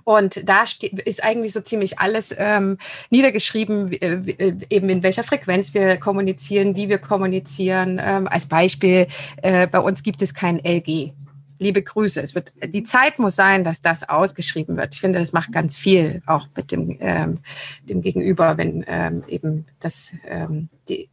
[0.04, 0.64] Und da
[1.04, 2.78] ist eigentlich so ziemlich alles ähm,
[3.10, 8.00] niedergeschrieben, äh, äh, eben in welcher Frequenz wir kommunizieren, wie wir kommunizieren.
[8.02, 9.06] Ähm, als Beispiel,
[9.42, 11.12] äh, bei uns gibt es kein LG.
[11.58, 12.20] Liebe Grüße.
[12.22, 14.94] Es wird, die Zeit muss sein, dass das ausgeschrieben wird.
[14.94, 17.34] Ich finde, das macht ganz viel auch mit dem, ähm,
[17.82, 21.08] dem Gegenüber, wenn ähm, eben das, ähm, die,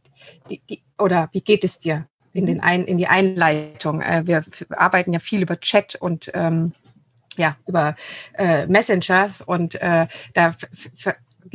[0.48, 4.00] die, die, oder wie geht es dir in, den Ein, in die Einleitung?
[4.00, 6.72] Äh, wir arbeiten ja viel über Chat und ähm,
[7.36, 7.96] ja, über
[8.34, 10.54] äh, Messengers und äh, da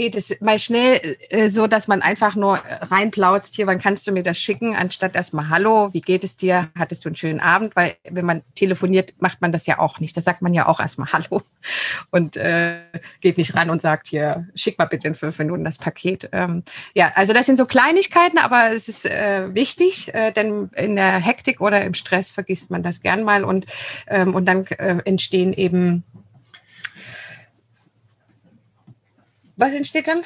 [0.01, 4.11] geht es mal schnell äh, so, dass man einfach nur reinplautzt, hier, wann kannst du
[4.11, 6.69] mir das schicken, anstatt erstmal Hallo, wie geht es dir?
[6.75, 7.75] Hattest du einen schönen Abend?
[7.75, 10.17] Weil wenn man telefoniert, macht man das ja auch nicht.
[10.17, 11.43] Da sagt man ja auch erstmal Hallo
[12.09, 12.79] und äh,
[13.19, 16.29] geht nicht ran und sagt hier, schick mal bitte in fünf Minuten das Paket.
[16.31, 16.63] Ähm,
[16.95, 21.19] ja, also das sind so Kleinigkeiten, aber es ist äh, wichtig, äh, denn in der
[21.19, 23.67] Hektik oder im Stress vergisst man das gern mal und,
[24.07, 26.03] ähm, und dann äh, entstehen eben
[29.61, 30.23] Was entsteht dann?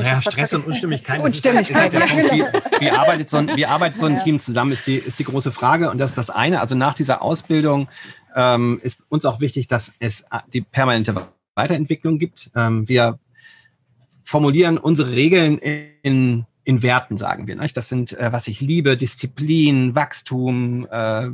[0.00, 1.20] Ja, Stress und Unstimmigkeit.
[1.20, 1.92] Unstimmigkeit.
[1.92, 2.44] Ist halt, ist wie,
[2.80, 5.50] wie, arbeitet so ein, wie arbeitet so ein Team zusammen, ist die, ist die große
[5.50, 5.90] Frage.
[5.90, 6.60] Und das ist das eine.
[6.60, 7.88] Also nach dieser Ausbildung
[8.36, 12.50] ähm, ist uns auch wichtig, dass es die permanente Weiterentwicklung gibt.
[12.54, 13.18] Ähm, wir
[14.22, 17.56] formulieren unsere Regeln in, in Werten, sagen wir.
[17.56, 17.76] Nicht?
[17.76, 21.24] Das sind, äh, was ich liebe, Disziplin, Wachstum, äh,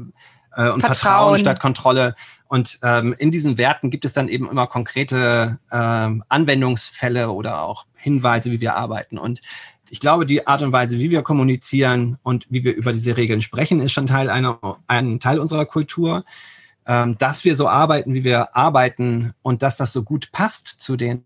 [0.57, 0.81] äh, und Vertrauen.
[0.81, 1.39] Vertrauen.
[1.39, 2.15] statt Kontrolle.
[2.51, 7.87] Und ähm, in diesen Werten gibt es dann eben immer konkrete ähm, Anwendungsfälle oder auch
[7.95, 9.19] Hinweise, wie wir arbeiten.
[9.19, 9.41] Und
[9.89, 13.41] ich glaube, die Art und Weise, wie wir kommunizieren und wie wir über diese Regeln
[13.41, 14.59] sprechen, ist schon Teil einer,
[14.89, 16.25] ein Teil unserer Kultur.
[16.87, 20.97] Ähm, dass wir so arbeiten, wie wir arbeiten und dass das so gut passt zu
[20.97, 21.25] den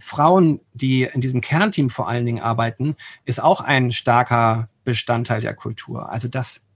[0.00, 5.52] Frauen, die in diesem Kernteam vor allen Dingen arbeiten, ist auch ein starker Bestandteil der
[5.52, 6.10] Kultur.
[6.10, 6.66] Also dass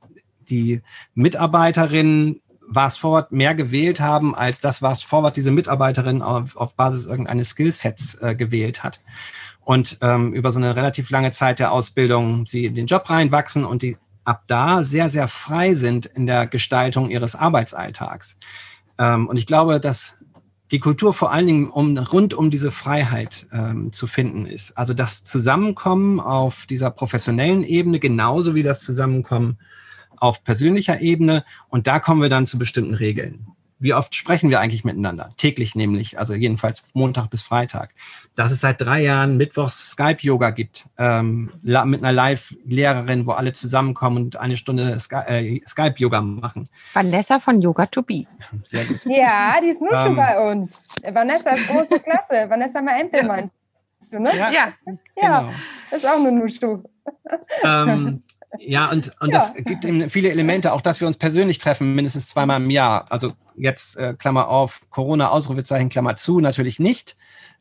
[0.51, 0.83] die
[1.15, 7.07] Mitarbeiterinnen was Forward mehr gewählt haben, als das, was Forward diese Mitarbeiterin auf, auf Basis
[7.07, 9.01] irgendeines Skillsets äh, gewählt hat.
[9.65, 13.65] Und ähm, über so eine relativ lange Zeit der Ausbildung sie in den Job reinwachsen
[13.65, 18.37] und die ab da sehr, sehr frei sind in der Gestaltung ihres Arbeitsalltags.
[18.99, 20.19] Ähm, und ich glaube, dass
[20.73, 24.77] die Kultur vor allen Dingen um, rund um diese Freiheit ähm, zu finden ist.
[24.77, 29.59] Also das Zusammenkommen auf dieser professionellen Ebene, genauso wie das Zusammenkommen
[30.19, 33.47] auf persönlicher Ebene und da kommen wir dann zu bestimmten Regeln.
[33.79, 35.29] Wie oft sprechen wir eigentlich miteinander?
[35.37, 37.93] Täglich nämlich, also jedenfalls Montag bis Freitag.
[38.35, 44.25] Dass es seit drei Jahren Mittwochs Skype-Yoga gibt, ähm, mit einer Live-Lehrerin, wo alle zusammenkommen
[44.25, 46.71] und eine Stunde Sky äh, Skype-Yoga machen.
[46.95, 48.25] Vanessa von Yoga to Be.
[48.65, 49.01] Sehr gut.
[49.07, 50.83] Ja, die ist nur schon ähm, bei uns.
[51.13, 52.47] Vanessa ist große Klasse.
[52.49, 53.51] Vanessa Empelmann.
[54.11, 54.31] Du, ne?
[54.37, 54.73] Ja, ja,
[55.21, 55.53] ja genau.
[55.91, 56.83] ist auch eine Nuschu.
[57.63, 58.23] Ähm,
[58.59, 59.39] ja, und, und ja.
[59.39, 63.07] das gibt eben viele Elemente, auch dass wir uns persönlich treffen, mindestens zweimal im Jahr.
[63.11, 67.17] Also jetzt äh, Klammer auf, Corona, Ausrufezeichen, Klammer zu, natürlich nicht.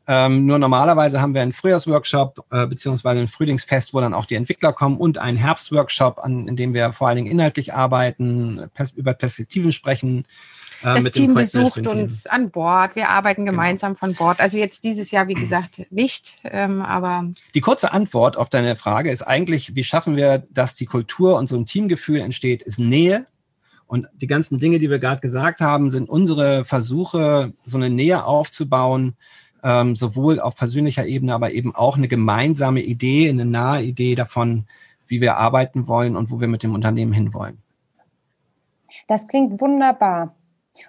[0.08, 4.36] Ähm, nur normalerweise haben wir einen Frühjahrsworkshop äh, beziehungsweise ein Frühlingsfest, wo dann auch die
[4.36, 8.92] Entwickler kommen und einen Herbstworkshop, an, in dem wir vor allen Dingen inhaltlich arbeiten, pers
[8.92, 10.24] über Perspektiven sprechen,
[10.82, 12.96] das Team besucht uns an Bord.
[12.96, 13.52] Wir arbeiten genau.
[13.52, 13.98] gemeinsam genau.
[13.98, 14.40] von Bord.
[14.40, 17.30] Also jetzt dieses Jahr, wie gesagt, nicht, ähm, aber.
[17.54, 21.48] Die kurze Antwort auf deine Frage ist eigentlich, wie schaffen wir, dass die Kultur und
[21.48, 23.26] so ein Teamgefühl entsteht, ist Nähe.
[23.86, 28.24] Und die ganzen Dinge, die wir gerade gesagt haben, sind unsere Versuche, so eine Nähe
[28.24, 29.14] aufzubauen,
[29.62, 34.66] ähm, sowohl auf persönlicher Ebene, aber eben auch eine gemeinsame Idee, eine nahe Idee davon,
[35.08, 37.58] wie wir arbeiten wollen und wo wir mit dem Unternehmen hinwollen.
[39.08, 40.35] Das klingt wunderbar.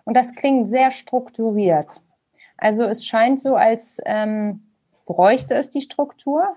[0.05, 2.01] Und das klingt sehr strukturiert.
[2.57, 4.63] Also es scheint so, als ähm,
[5.05, 6.55] bräuchte es die Struktur.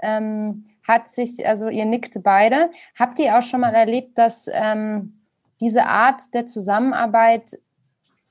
[0.00, 2.70] Ähm, hat sich, also ihr nickt beide.
[2.98, 5.20] Habt ihr auch schon mal erlebt, dass ähm,
[5.60, 7.58] diese Art der Zusammenarbeit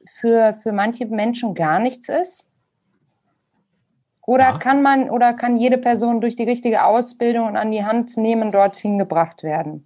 [0.06, 2.50] für, für manche Menschen gar nichts ist?
[4.26, 4.58] Oder ja.
[4.60, 8.52] kann man oder kann jede Person durch die richtige Ausbildung und an die Hand nehmen
[8.52, 9.86] dorthin gebracht werden?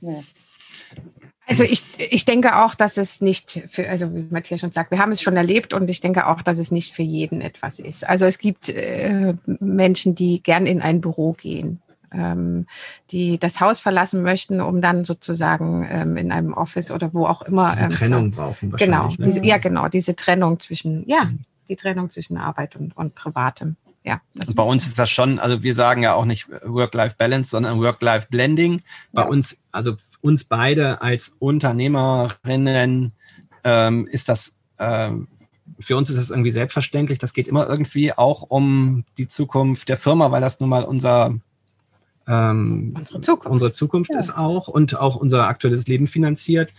[0.00, 0.20] Ja.
[1.46, 4.98] Also ich, ich denke auch, dass es nicht für, also wie Matthias schon sagt, wir
[4.98, 8.08] haben es schon erlebt und ich denke auch, dass es nicht für jeden etwas ist.
[8.08, 12.66] Also es gibt äh, Menschen, die gern in ein Büro gehen, ähm,
[13.10, 17.42] die das Haus verlassen möchten, um dann sozusagen ähm, in einem Office oder wo auch
[17.42, 17.72] immer.
[17.72, 19.16] Diese ähm, Trennung so, brauchen wahrscheinlich.
[19.18, 19.32] Genau, ne?
[19.32, 21.30] diese, ja genau, diese Trennung zwischen, ja,
[21.68, 23.76] die Trennung zwischen Arbeit und, und Privatem.
[24.04, 24.20] Ja,
[24.56, 28.80] bei uns ist das schon, also wir sagen ja auch nicht Work-Life-Balance, sondern Work-Life-Blending.
[29.12, 29.28] Bei ja.
[29.28, 33.12] uns, also uns beide als Unternehmerinnen
[33.62, 35.28] ähm, ist das, ähm,
[35.78, 37.20] für uns ist das irgendwie selbstverständlich.
[37.20, 41.36] Das geht immer irgendwie auch um die Zukunft der Firma, weil das nun mal unser
[42.26, 44.18] ähm, unsere Zukunft, unsere Zukunft ja.
[44.18, 46.72] ist auch und auch unser aktuelles Leben finanziert.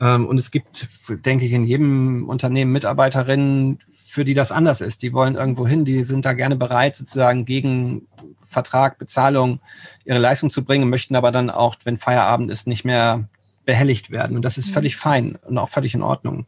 [0.00, 3.80] Ähm, und es gibt, denke ich, in jedem Unternehmen Mitarbeiterinnen,
[4.16, 5.02] für die das anders ist.
[5.02, 8.08] Die wollen irgendwo hin, die sind da gerne bereit, sozusagen gegen
[8.46, 9.60] Vertrag, Bezahlung
[10.06, 13.28] ihre Leistung zu bringen, möchten aber dann auch, wenn Feierabend ist, nicht mehr
[13.66, 14.34] behelligt werden.
[14.34, 14.72] Und das ist mhm.
[14.72, 16.46] völlig fein und auch völlig in Ordnung.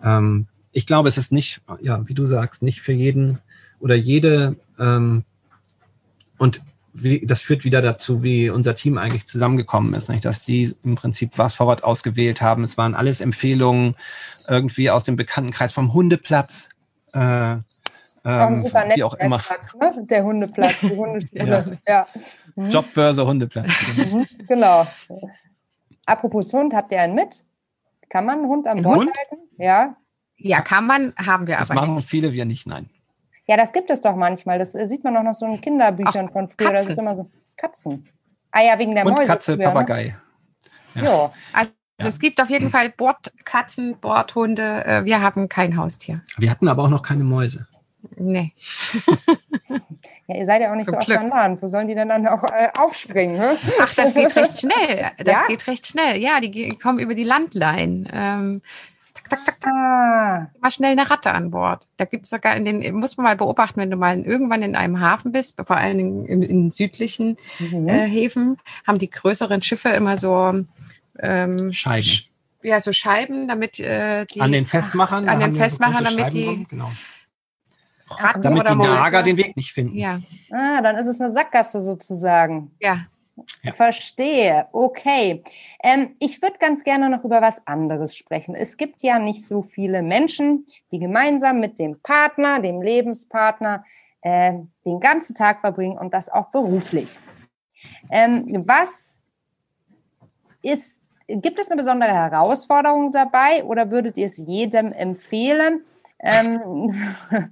[0.00, 3.40] Ähm, ich glaube, es ist nicht, ja, wie du sagst, nicht für jeden
[3.80, 4.54] oder jede.
[4.78, 5.24] Ähm,
[6.36, 6.60] und
[6.92, 10.24] wie, das führt wieder dazu, wie unser Team eigentlich zusammengekommen ist, nicht?
[10.24, 12.62] dass die im Prinzip was Forward ausgewählt haben.
[12.62, 13.96] Es waren alles Empfehlungen
[14.46, 16.68] irgendwie aus dem Bekanntenkreis vom Hundeplatz.
[17.14, 17.56] Äh,
[18.24, 19.38] ähm, wie auch immer.
[19.38, 19.92] Platz, ne?
[20.06, 21.78] Der Hundeplatz, die Hundestunde.
[21.86, 21.94] ja.
[21.94, 22.06] ja.
[22.56, 22.68] Mhm.
[22.68, 23.70] Jobbörse, Hundeplatz.
[23.96, 24.26] Mhm.
[24.46, 24.86] genau.
[26.04, 27.44] Apropos Hund, habt ihr einen mit?
[28.08, 29.42] Kann man einen Hund am Bord halten?
[29.58, 29.96] Ja.
[30.36, 31.80] Ja, kann man, haben wir das aber.
[31.80, 32.08] Das machen nicht.
[32.08, 32.90] viele, wir nicht, nein.
[33.46, 34.58] Ja, das gibt es doch manchmal.
[34.58, 36.70] Das äh, sieht man auch noch so in Kinderbüchern Ach, von früher.
[36.70, 36.74] Katzen.
[36.74, 38.08] Das ist immer so Katzen.
[38.50, 39.26] Ah ja, wegen der Und Mäuse.
[39.26, 39.72] Katze, früher, ne?
[39.72, 40.16] Papagei.
[40.94, 41.04] Ne?
[41.04, 41.04] Ja.
[41.04, 41.32] ja.
[41.52, 42.06] Also ja.
[42.06, 44.84] es gibt auf jeden Fall Bordkatzen, Bordhunde.
[44.84, 46.22] Äh, wir haben kein Haustier.
[46.36, 47.66] Wir hatten aber auch noch keine Mäuse.
[48.16, 48.52] Nee.
[50.26, 51.62] ja, ihr seid ja auch nicht Zum so oft an Land.
[51.62, 53.36] Wo sollen die denn dann auch äh, aufspringen?
[53.36, 53.58] Ne?
[53.80, 55.10] Ach, das geht recht schnell.
[55.18, 55.46] Das ja?
[55.48, 56.18] geht recht schnell.
[56.18, 58.08] Ja, die kommen über die Landlein.
[58.12, 58.62] Ähm,
[59.14, 59.72] tak, tak, tak.
[59.72, 60.48] Ah.
[60.60, 61.86] Mal schnell eine Ratte an Bord.
[61.96, 64.76] Da gibt es sogar in den, muss man mal beobachten, wenn du mal irgendwann in
[64.76, 67.88] einem Hafen bist, vor allen Dingen in, in südlichen mhm.
[67.88, 70.64] äh, Häfen, haben die größeren Schiffe immer so
[71.20, 72.06] ähm, Scheiben.
[72.62, 74.40] Ja, so Scheiben, damit äh, die.
[74.40, 75.28] An den Festmachern?
[75.28, 76.66] An den Festmachern, damit die.
[76.68, 76.90] Genau.
[78.10, 79.96] Ratten damit die Nager den Weg nicht finden.
[79.96, 80.20] Ja.
[80.50, 82.70] Ah, dann ist es eine Sackgasse sozusagen.
[82.80, 83.06] Ja,
[83.62, 83.72] ja.
[83.72, 85.42] Verstehe, okay.
[85.82, 88.54] Ähm, ich würde ganz gerne noch über was anderes sprechen.
[88.54, 93.84] Es gibt ja nicht so viele Menschen, die gemeinsam mit dem Partner, dem Lebenspartner,
[94.22, 94.54] äh,
[94.84, 97.10] den ganzen Tag verbringen und das auch beruflich.
[98.10, 99.22] Ähm, was
[100.62, 105.84] ist, gibt es eine besondere Herausforderung dabei oder würdet ihr es jedem empfehlen?
[106.20, 106.94] Ähm,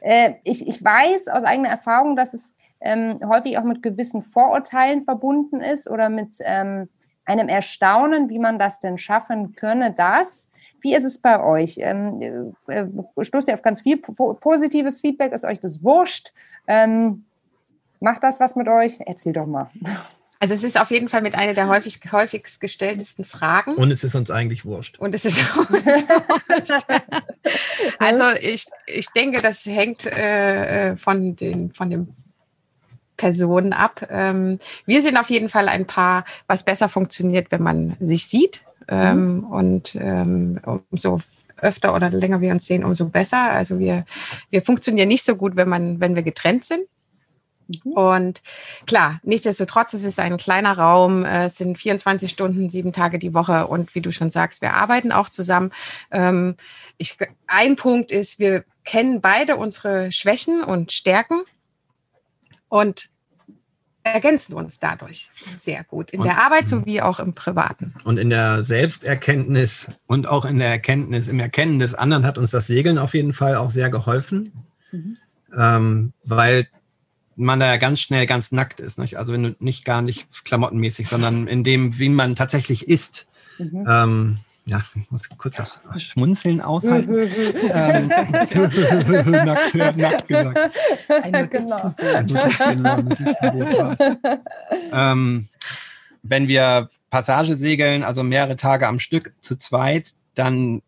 [0.00, 5.04] äh, ich, ich weiß aus eigener Erfahrung, dass es ähm, häufig auch mit gewissen Vorurteilen
[5.04, 6.88] verbunden ist oder mit ähm,
[7.24, 10.50] einem Erstaunen, wie man das denn schaffen könne, das.
[10.80, 11.78] Wie ist es bei euch?
[11.80, 12.84] Ähm, äh,
[13.20, 15.32] stoßt ihr auf ganz viel positives Feedback?
[15.32, 16.32] Ist euch das wurscht?
[16.66, 17.24] Ähm,
[18.00, 18.98] macht das was mit euch?
[19.06, 19.70] Erzähl doch mal.
[20.42, 23.76] Also es ist auf jeden Fall mit einer der häufig, häufigst gestelltesten Fragen.
[23.76, 24.98] Und es ist uns eigentlich wurscht.
[24.98, 26.84] Und es ist uns wurscht.
[28.00, 32.08] Also ich, ich denke, das hängt äh, äh von, den, von dem
[33.16, 34.04] Personen ab.
[34.10, 38.62] Ähm, wir sind auf jeden Fall ein Paar, was besser funktioniert, wenn man sich sieht.
[38.88, 39.44] Ähm, mhm.
[39.44, 41.20] Und ähm, umso
[41.56, 43.52] öfter oder länger wir uns sehen, umso besser.
[43.52, 44.06] Also wir,
[44.50, 46.82] wir funktionieren nicht so gut, wenn man, wenn wir getrennt sind.
[47.68, 47.92] Mhm.
[47.92, 48.42] Und
[48.86, 53.34] klar, nichtsdestotrotz es ist ein kleiner Raum, äh, es sind 24 Stunden, sieben Tage die
[53.34, 55.72] Woche und wie du schon sagst, wir arbeiten auch zusammen.
[56.10, 56.56] Ähm,
[56.98, 61.42] ich, ein Punkt ist, wir kennen beide unsere Schwächen und Stärken
[62.68, 63.10] und
[64.04, 67.94] ergänzen uns dadurch sehr gut in und, der Arbeit sowie auch im Privaten.
[68.04, 72.50] Und in der Selbsterkenntnis und auch in der Erkenntnis, im Erkennen des anderen hat uns
[72.50, 74.52] das Segeln auf jeden Fall auch sehr geholfen,
[74.90, 75.18] mhm.
[75.56, 76.66] ähm, weil
[77.36, 78.98] man da ja ganz schnell ganz nackt ist.
[78.98, 79.18] Nicht?
[79.18, 83.26] Also wenn du nicht gar nicht klamottenmäßig, sondern in dem, wie man tatsächlich ist.
[83.58, 83.86] Mhm.
[83.88, 87.12] Ähm, ja, ich muss kurz das Schmunzeln aushalten.
[87.72, 88.08] ähm,
[89.30, 90.72] nackt, nackt gesagt.
[91.08, 91.94] Ein genau.
[94.92, 95.48] ähm,
[96.22, 100.82] wenn wir Passage segeln, also mehrere Tage am Stück zu zweit, dann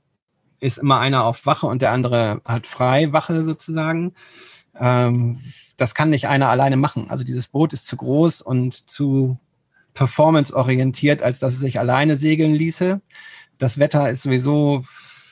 [0.61, 4.15] ist immer einer auf Wache und der andere hat frei Wache sozusagen.
[4.79, 5.41] Ähm,
[5.77, 7.11] das kann nicht einer alleine machen.
[7.11, 9.39] Also dieses Boot ist zu groß und zu
[9.95, 13.01] performanceorientiert, als dass es sich alleine segeln ließe.
[13.59, 14.85] Das Wetter ist sowieso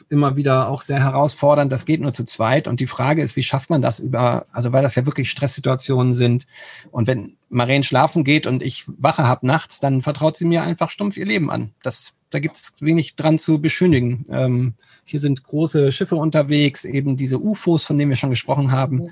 [0.09, 1.73] immer wieder auch sehr herausfordernd.
[1.73, 2.69] Das geht nur zu zweit.
[2.69, 6.13] Und die Frage ist, wie schafft man das über, also weil das ja wirklich Stresssituationen
[6.13, 6.47] sind.
[6.91, 10.91] Und wenn Maren schlafen geht und ich Wache habe nachts, dann vertraut sie mir einfach
[10.91, 11.73] stumpf ihr Leben an.
[11.83, 14.27] Das, da gibt es wenig dran zu beschönigen.
[14.31, 14.75] Ähm,
[15.12, 19.09] hier sind große Schiffe unterwegs, eben diese UFOs, von denen wir schon gesprochen haben.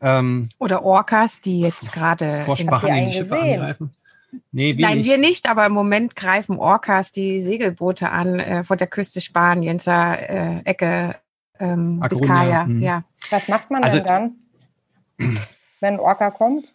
[0.00, 2.62] Ähm, Oder Orcas, die jetzt gerade vor die
[3.12, 3.90] Schiffe angreifen.
[4.50, 5.06] Nee, wir Nein, nicht.
[5.06, 9.86] wir nicht, aber im Moment greifen Orcas die Segelboote an äh, vor der Küste Spaniens,
[9.86, 11.16] äh, Ecke
[11.58, 12.64] ähm, Biscaya.
[12.64, 12.80] Hm.
[12.80, 13.04] Ja.
[13.30, 15.38] Was macht man also, denn dann,
[15.80, 16.72] wenn ein Orca kommt?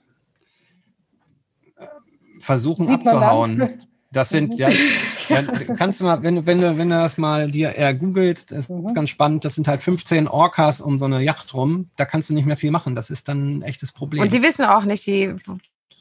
[2.40, 3.82] Versuchen Sieht abzuhauen.
[4.18, 4.70] Das sind, ja,
[5.30, 5.44] ja,
[5.78, 8.94] kannst du mal, wenn, wenn, du, wenn du das mal dir eher googelst, ist mhm.
[8.94, 12.34] ganz spannend, das sind halt 15 Orcas um so eine Yacht rum, da kannst du
[12.34, 14.24] nicht mehr viel machen, das ist dann ein echtes Problem.
[14.24, 15.36] Und sie wissen auch nicht, die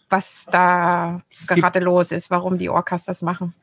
[0.08, 3.54] was da es gerade los ist, warum die Orcas das machen.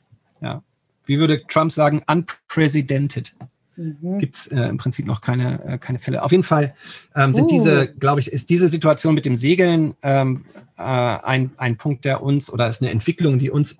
[0.41, 0.61] Ja.
[1.05, 3.33] Wie würde Trump sagen, unprecedented?
[3.75, 4.19] mhm.
[4.19, 6.23] gibt es äh, im Prinzip noch keine, äh, keine Fälle.
[6.23, 6.75] Auf jeden Fall
[7.15, 7.47] ähm, sind uh.
[7.47, 10.45] diese, glaube ich, ist diese Situation mit dem Segeln ähm,
[10.77, 13.77] äh, ein, ein Punkt, der uns oder ist eine Entwicklung, die uns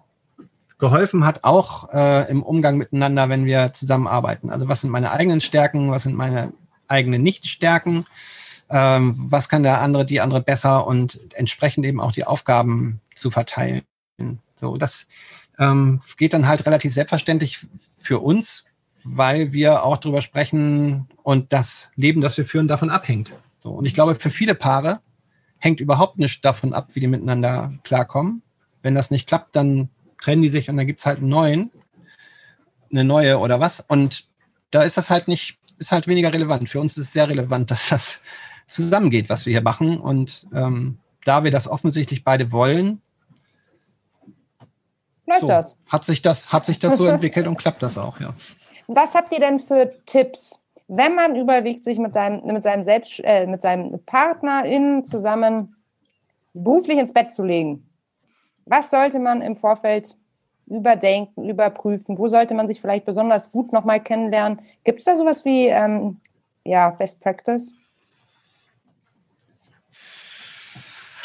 [0.83, 4.49] geholfen hat, auch äh, im Umgang miteinander, wenn wir zusammenarbeiten.
[4.49, 6.51] Also was sind meine eigenen Stärken, was sind meine
[6.89, 8.05] eigenen Nichtstärken,
[8.69, 13.31] ähm, was kann der andere, die andere besser und entsprechend eben auch die Aufgaben zu
[13.31, 13.83] verteilen.
[14.55, 15.07] So, das
[15.57, 17.65] ähm, geht dann halt relativ selbstverständlich
[17.97, 18.65] für uns,
[19.05, 23.31] weil wir auch darüber sprechen und das Leben, das wir führen, davon abhängt.
[23.57, 24.99] So, und ich glaube, für viele Paare
[25.59, 28.41] hängt überhaupt nicht davon ab, wie die miteinander klarkommen.
[28.81, 29.87] Wenn das nicht klappt, dann
[30.23, 31.71] trennen die sich und dann gibt es halt einen neuen,
[32.91, 33.81] eine neue oder was.
[33.81, 34.25] Und
[34.71, 36.69] da ist das halt nicht, ist halt weniger relevant.
[36.69, 38.21] Für uns ist es sehr relevant, dass das
[38.67, 39.99] zusammengeht, was wir hier machen.
[39.99, 43.01] Und ähm, da wir das offensichtlich beide wollen,
[45.25, 45.77] läuft so, das.
[45.87, 48.33] Hat sich das, hat sich das so entwickelt und klappt das auch, ja.
[48.87, 53.21] Was habt ihr denn für Tipps, wenn man überlegt, sich mit seinem, mit seinem, Selbst,
[53.23, 55.75] äh, mit seinem PartnerInnen zusammen
[56.53, 57.89] beruflich ins Bett zu legen?
[58.65, 60.15] Was sollte man im Vorfeld
[60.67, 62.17] überdenken, überprüfen?
[62.17, 64.59] Wo sollte man sich vielleicht besonders gut nochmal kennenlernen?
[64.83, 66.19] Gibt es da sowas wie ähm,
[66.63, 67.75] ja, Best Practice?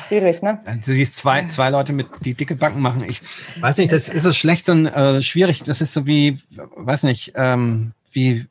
[0.09, 0.59] Schwierig, ne?
[0.85, 3.05] Du siehst zwei, zwei Leute mit die dicke Backen machen.
[3.05, 3.21] Ich
[3.61, 5.65] weiß nicht, das ist so schlecht, ein, äh, schwierig.
[5.65, 6.39] Das ist so wie,
[6.77, 8.47] weiß nicht, ähm, wie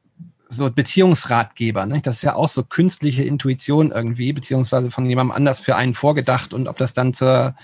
[0.48, 1.86] so Beziehungsratgeber.
[1.88, 2.02] Ne?
[2.02, 6.54] Das ist ja auch so künstliche Intuition irgendwie, beziehungsweise von jemandem anders für einen vorgedacht
[6.54, 7.56] und ob das dann zur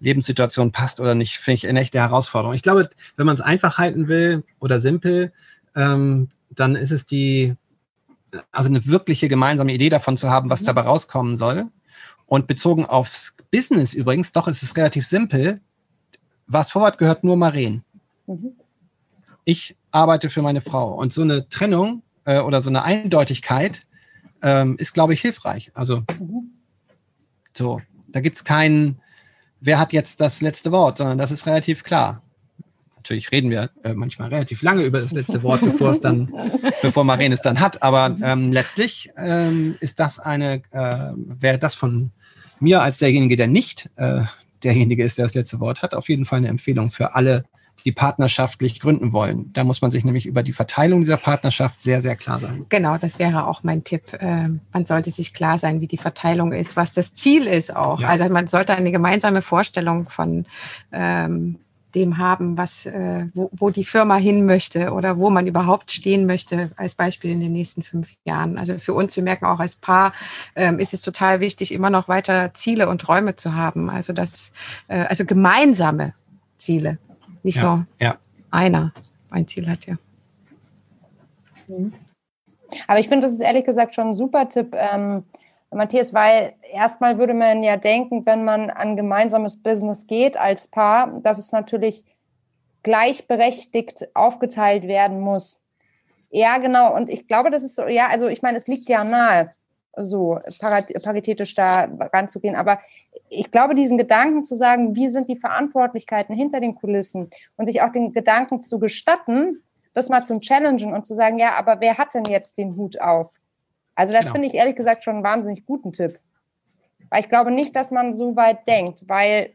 [0.00, 2.54] Lebenssituation passt oder nicht, finde ich eine echte Herausforderung.
[2.54, 5.32] Ich glaube, wenn man es einfach halten will oder simpel,
[5.76, 7.54] ähm, dann ist es die,
[8.50, 10.66] also eine wirkliche gemeinsame Idee davon zu haben, was mhm.
[10.66, 11.66] dabei rauskommen soll.
[12.26, 15.60] Und bezogen aufs Business übrigens, doch ist es relativ simpel.
[16.46, 17.84] Was vorwärts gehört nur Maren.
[18.26, 18.52] Mhm.
[19.44, 20.94] Ich arbeite für meine Frau.
[20.94, 23.86] Und so eine Trennung äh, oder so eine Eindeutigkeit
[24.42, 25.70] ähm, ist, glaube ich, hilfreich.
[25.74, 26.52] Also mhm.
[27.52, 29.00] so, da gibt es keinen,
[29.60, 32.22] wer hat jetzt das letzte Wort, sondern das ist relativ klar.
[32.96, 36.32] Natürlich reden wir äh, manchmal relativ lange über das letzte Wort, bevor es dann,
[36.82, 37.82] bevor Maren es dann hat.
[37.82, 42.10] Aber ähm, letztlich ähm, ist das eine, äh, wäre das von
[42.60, 44.22] mir als derjenige, der nicht äh,
[44.62, 47.46] derjenige ist, der das letzte Wort hat, auf jeden Fall eine Empfehlung für alle,
[47.84, 49.52] die partnerschaftlich gründen wollen.
[49.52, 52.66] Da muss man sich nämlich über die Verteilung dieser Partnerschaft sehr, sehr klar sein.
[52.68, 54.02] Genau, das wäre auch mein Tipp.
[54.20, 58.00] Ähm, man sollte sich klar sein, wie die Verteilung ist, was das Ziel ist auch.
[58.00, 58.08] Ja.
[58.08, 60.46] Also man sollte eine gemeinsame Vorstellung von
[60.92, 61.58] ähm,
[61.94, 66.26] dem haben, was, äh, wo, wo die Firma hin möchte oder wo man überhaupt stehen
[66.26, 68.58] möchte, als Beispiel in den nächsten fünf Jahren.
[68.58, 70.12] Also für uns, wir merken auch als Paar,
[70.54, 73.90] ähm, ist es total wichtig, immer noch weiter Ziele und Träume zu haben.
[73.90, 74.52] Also das,
[74.88, 76.14] äh, also gemeinsame
[76.58, 76.98] Ziele.
[77.42, 78.16] Nicht ja, nur ja.
[78.50, 78.92] einer
[79.30, 79.96] ein Ziel hat, ja.
[81.68, 81.92] Mhm.
[82.86, 85.24] Aber ich finde, das ist ehrlich gesagt schon ein super Tipp, ähm,
[85.72, 91.20] Matthias, weil erstmal würde man ja denken, wenn man an gemeinsames Business geht als Paar,
[91.20, 92.04] dass es natürlich
[92.82, 95.60] gleichberechtigt aufgeteilt werden muss.
[96.30, 96.94] Ja, genau.
[96.94, 99.54] Und ich glaube, das ist so, ja, also ich meine, es liegt ja nahe,
[99.96, 102.56] so paritätisch da ranzugehen.
[102.56, 102.80] Aber
[103.30, 107.80] ich glaube, diesen Gedanken zu sagen, wie sind die Verantwortlichkeiten hinter den Kulissen und sich
[107.80, 109.62] auch den Gedanken zu gestatten,
[109.94, 113.00] das mal zu challengen und zu sagen, ja, aber wer hat denn jetzt den Hut
[113.00, 113.32] auf?
[113.94, 114.32] Also das genau.
[114.34, 116.18] finde ich ehrlich gesagt schon einen wahnsinnig guten Tipp.
[117.08, 119.54] Weil ich glaube nicht, dass man so weit denkt, weil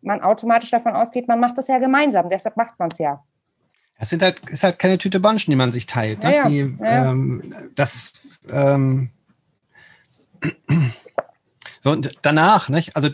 [0.00, 2.30] man automatisch davon ausgeht, man macht das ja gemeinsam.
[2.30, 3.22] Deshalb macht man es ja.
[3.98, 6.22] Es sind halt, ist halt keine Tüte Bonschen, die man sich teilt.
[6.22, 6.34] Ne?
[6.34, 7.10] Ja, die, ja.
[7.10, 9.10] Ähm, das ähm,
[11.86, 12.96] so, und danach, nicht?
[12.96, 13.10] also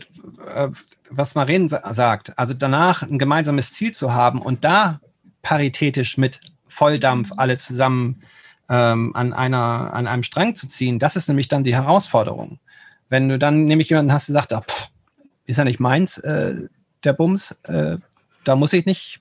[0.55, 0.69] äh,
[1.11, 4.99] was Maren sagt, also danach ein gemeinsames Ziel zu haben und da
[5.43, 8.23] paritätisch mit Volldampf alle zusammen
[8.71, 12.61] ähm, an, einer, an einem Strang zu ziehen, das ist nämlich dann die Herausforderung.
[13.11, 14.89] Wenn du dann nämlich jemanden hast, der sagt, ah, pff,
[15.45, 16.69] ist ja nicht meins, äh,
[17.05, 17.99] der Bums, äh,
[18.45, 19.21] da muss ich nicht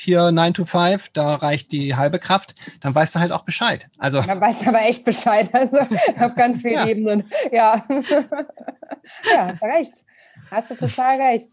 [0.00, 3.88] hier 9 to 5, da reicht die halbe Kraft, dann weißt du halt auch Bescheid.
[3.98, 6.86] Also, dann weißt du aber echt Bescheid, also auf ganz vielen ja.
[6.86, 7.30] Ebenen.
[7.52, 7.84] Ja.
[9.30, 10.04] ja, recht.
[10.50, 11.52] Hast du total recht.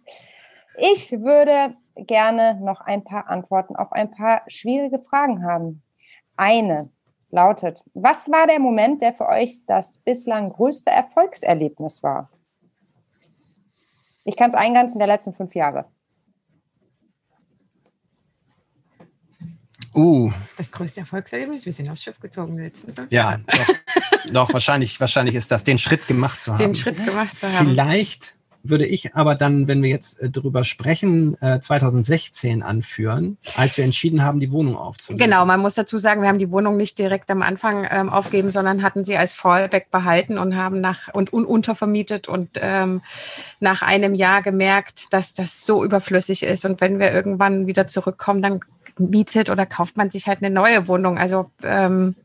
[0.77, 5.83] Ich würde gerne noch ein paar Antworten auf ein paar schwierige Fragen haben.
[6.35, 6.89] Eine
[7.31, 12.29] lautet, was war der Moment, der für euch das bislang größte Erfolgserlebnis war?
[14.23, 15.85] Ich kann es eingrenzen der letzten fünf Jahre.
[19.97, 20.31] Uh.
[20.57, 23.75] Das größte Erfolgserlebnis, wir sind aufs Schiff gezogen in den letzten fünf Ja, doch,
[24.31, 26.59] doch, wahrscheinlich, wahrscheinlich ist das, den Schritt gemacht zu haben.
[26.59, 27.69] Den Schritt gemacht zu haben.
[27.69, 28.35] Vielleicht
[28.69, 33.85] würde ich aber dann, wenn wir jetzt äh, darüber sprechen, äh, 2016 anführen, als wir
[33.85, 35.23] entschieden haben, die Wohnung aufzulösen.
[35.23, 38.51] Genau, man muss dazu sagen, wir haben die Wohnung nicht direkt am Anfang ähm, aufgeben,
[38.51, 43.01] sondern hatten sie als Fallback behalten und haben nach und, und untervermietet und ähm,
[43.59, 46.65] nach einem Jahr gemerkt, dass das so überflüssig ist.
[46.65, 48.59] Und wenn wir irgendwann wieder zurückkommen, dann
[48.99, 51.17] mietet oder kauft man sich halt eine neue Wohnung.
[51.17, 52.15] Also ähm,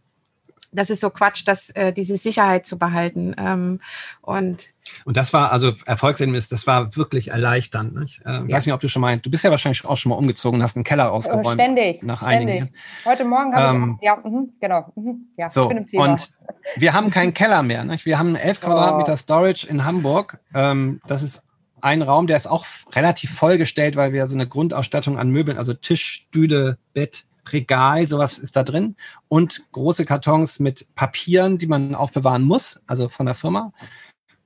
[0.73, 3.35] das ist so Quatsch, dass äh, diese Sicherheit zu behalten.
[3.39, 3.81] Ähm,
[4.23, 4.71] und
[5.05, 7.95] und das war also Erfolgserlebnis, das war wirklich erleichternd.
[7.95, 8.05] Ne?
[8.05, 8.49] Ich äh, ja.
[8.49, 10.77] weiß nicht, ob du schon mal, du bist ja wahrscheinlich auch schon mal umgezogen, hast
[10.77, 11.47] einen Keller ausgeräumt.
[11.47, 12.03] Äh, ständig.
[12.03, 12.63] Nach ständig.
[12.63, 12.75] einigen.
[13.05, 16.33] Heute Morgen habe ähm, ich, ja, mh, genau, mh, ja, so, Und
[16.77, 17.85] wir haben keinen Keller mehr.
[17.85, 17.99] Ne?
[18.03, 20.41] Wir haben 11 Quadratmeter Storage in Hamburg.
[20.55, 21.43] Ähm, das ist
[21.83, 25.75] ein Raum, der ist auch relativ vollgestellt, weil wir so eine Grundausstattung an Möbeln, also
[25.75, 28.95] Tisch, Stühle, Bett, Regal, sowas ist da drin
[29.29, 33.73] und große Kartons mit Papieren, die man aufbewahren muss, also von der Firma.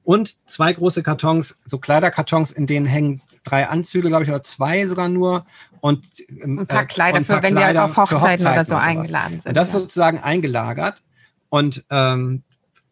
[0.03, 4.87] Und zwei große Kartons, so Kleiderkartons, in denen hängen drei Anzüge, glaube ich, oder zwei
[4.87, 5.45] sogar nur.
[5.81, 8.53] Und ähm, ein paar Kleider, äh, ein paar für, wenn Kleider die auf Hochzeiten, Hochzeiten
[8.53, 9.51] oder so eingeladen sind.
[9.51, 9.79] Und das ja.
[9.79, 11.03] ist sozusagen eingelagert.
[11.49, 12.45] Und ähm,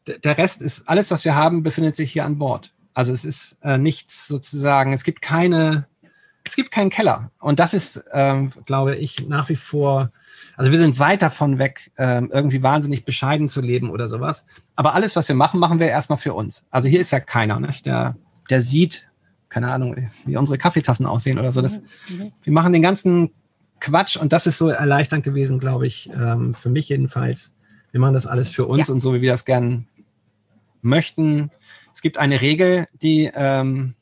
[0.07, 2.74] der Rest ist, alles, was wir haben, befindet sich hier an Bord.
[2.95, 5.87] Also es ist äh, nichts sozusagen, es gibt keine
[6.45, 7.31] es gibt keinen Keller.
[7.41, 10.13] Und das ist, ähm, glaube ich, nach wie vor,
[10.57, 14.45] also wir sind weit davon weg, ähm, irgendwie wahnsinnig bescheiden zu leben oder sowas.
[14.77, 16.65] Aber alles, was wir machen, machen wir erstmal für uns.
[16.71, 17.87] Also hier ist ja keiner, nicht?
[17.87, 18.17] Der,
[18.51, 19.09] der sieht,
[19.49, 21.63] keine Ahnung, wie unsere Kaffeetassen aussehen oder so.
[21.63, 21.81] Das,
[22.43, 23.31] wir machen den ganzen
[23.81, 27.55] Quatsch und das ist so erleichternd gewesen, glaube ich, ähm, für mich jedenfalls.
[27.91, 28.95] Wir machen das alles für uns ja.
[28.95, 29.87] und so, wie wir das gern
[30.83, 31.51] möchten.
[31.95, 33.95] Es gibt eine Regel, die ähm,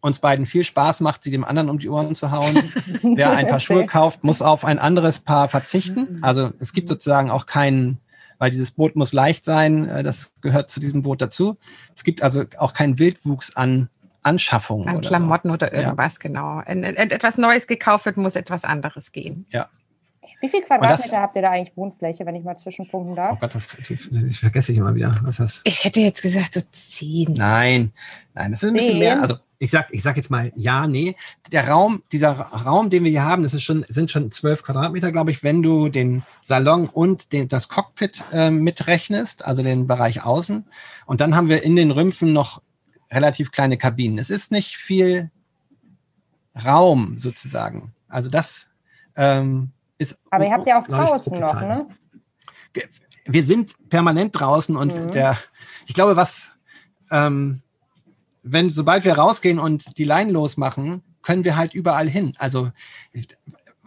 [0.00, 2.56] uns beiden viel Spaß macht, sie dem anderen um die Ohren zu hauen.
[3.02, 6.18] Wer ein paar Schuhe kauft, muss auf ein anderes Paar verzichten.
[6.18, 6.24] Mhm.
[6.24, 7.98] Also es gibt sozusagen auch keinen,
[8.38, 11.56] weil dieses Boot muss leicht sein, äh, das gehört zu diesem Boot dazu.
[11.96, 13.88] Es gibt also auch keinen Wildwuchs an
[14.22, 14.88] Anschaffungen.
[14.88, 15.54] An oder Klamotten so.
[15.54, 16.18] oder irgendwas, ja.
[16.20, 16.62] genau.
[16.66, 19.46] Wenn etwas Neues gekauft wird, muss etwas anderes gehen.
[19.48, 19.68] Ja.
[20.40, 23.34] Wie viel Quadratmeter das, habt ihr da eigentlich Wohnfläche, wenn ich mal zwischenfunken darf?
[23.36, 25.18] Oh Gott, das, ich vergesse ich immer wieder.
[25.22, 25.60] Was das?
[25.64, 27.32] Ich hätte jetzt gesagt so zehn.
[27.32, 27.92] Nein,
[28.34, 29.20] nein, das ist ein bisschen mehr.
[29.20, 31.16] Also ich sag, ich sag jetzt mal ja, nee.
[31.50, 35.10] Der Raum, dieser Raum, den wir hier haben, das ist schon, sind schon zwölf Quadratmeter,
[35.10, 40.24] glaube ich, wenn du den Salon und den, das Cockpit äh, mitrechnest, also den Bereich
[40.24, 40.64] außen.
[41.06, 42.62] Und dann haben wir in den Rümpfen noch
[43.10, 44.18] relativ kleine Kabinen.
[44.18, 45.30] Es ist nicht viel
[46.64, 47.92] Raum sozusagen.
[48.08, 48.68] Also das
[49.16, 50.18] ähm, ist.
[50.30, 51.86] Aber ihr habt ja auch draußen noch, ne?
[53.26, 55.10] Wir sind permanent draußen und mhm.
[55.10, 55.36] der,
[55.86, 56.52] ich glaube, was,
[57.10, 57.62] ähm,
[58.42, 62.34] wenn, sobald wir rausgehen und die Leinen losmachen, können wir halt überall hin.
[62.38, 62.70] Also,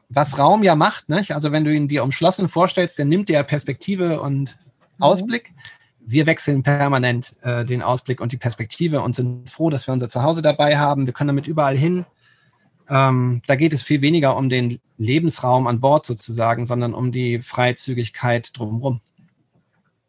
[0.10, 1.34] was Raum ja macht, nicht?
[1.34, 4.60] also wenn du ihn dir umschlossen vorstellst, dann nimmt der Perspektive und
[4.98, 5.04] mhm.
[5.04, 5.54] Ausblick.
[6.04, 10.10] Wir wechseln permanent äh, den Ausblick und die Perspektive und sind froh, dass wir unser
[10.10, 11.06] Zuhause dabei haben.
[11.06, 12.06] Wir können damit überall hin.
[12.92, 17.42] Ähm, da geht es viel weniger um den Lebensraum an Bord sozusagen, sondern um die
[17.42, 19.00] Freizügigkeit drumherum.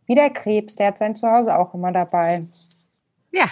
[0.07, 2.45] Wie der Krebs, der hat sein Zuhause auch immer dabei.
[3.31, 3.47] Ja.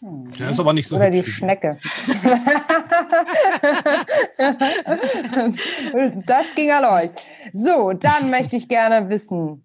[0.00, 0.32] Hm.
[0.32, 0.96] Der ist aber nicht so.
[0.96, 1.78] Oder die Schnecke.
[6.26, 7.12] das ging an euch.
[7.52, 9.64] So, dann möchte ich gerne wissen,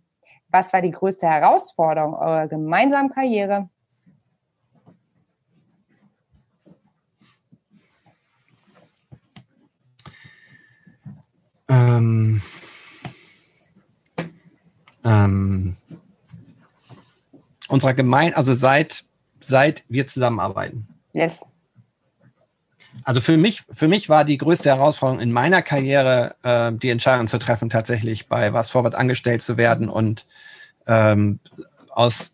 [0.49, 3.68] was war die größte Herausforderung eurer gemeinsamen Karriere?
[11.70, 12.41] Ähm,
[15.03, 15.78] ähm,
[17.68, 19.03] unserer Gemeinde, also seit,
[19.39, 20.88] seit wir zusammenarbeiten.
[21.13, 21.45] Yes.
[23.03, 27.28] Also für mich, für mich war die größte Herausforderung in meiner Karriere, äh, die Entscheidung
[27.28, 30.26] zu treffen, tatsächlich bei Was Forward angestellt zu werden und
[30.88, 31.39] ähm,
[31.89, 32.34] aus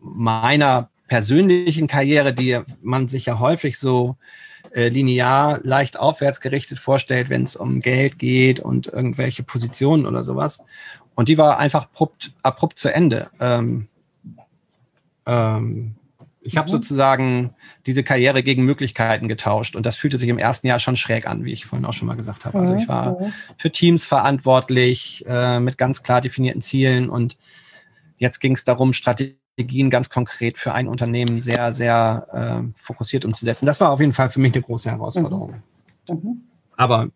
[0.00, 4.16] meiner persönlichen Karriere, die man sich ja häufig so
[4.74, 10.24] äh, linear leicht aufwärts gerichtet vorstellt, wenn es um Geld geht und irgendwelche Positionen oder
[10.24, 10.62] sowas.
[11.14, 13.30] Und die war einfach abrupt, abrupt zu Ende.
[13.40, 13.88] Ähm,
[15.26, 15.94] ähm,
[16.40, 16.72] ich habe mhm.
[16.72, 17.54] sozusagen
[17.86, 21.44] diese Karriere gegen Möglichkeiten getauscht und das fühlte sich im ersten Jahr schon schräg an,
[21.44, 22.58] wie ich vorhin auch schon mal gesagt habe.
[22.58, 23.32] Also ich war mhm.
[23.56, 27.36] für Teams verantwortlich äh, mit ganz klar definierten Zielen und
[28.16, 33.24] jetzt ging es darum, Strategien Strategien ganz konkret für ein Unternehmen sehr, sehr äh, fokussiert
[33.24, 33.66] umzusetzen.
[33.66, 35.62] Das war auf jeden Fall für mich eine große Herausforderung.
[36.08, 36.14] Mhm.
[36.14, 36.42] Mhm.
[36.76, 37.08] Aber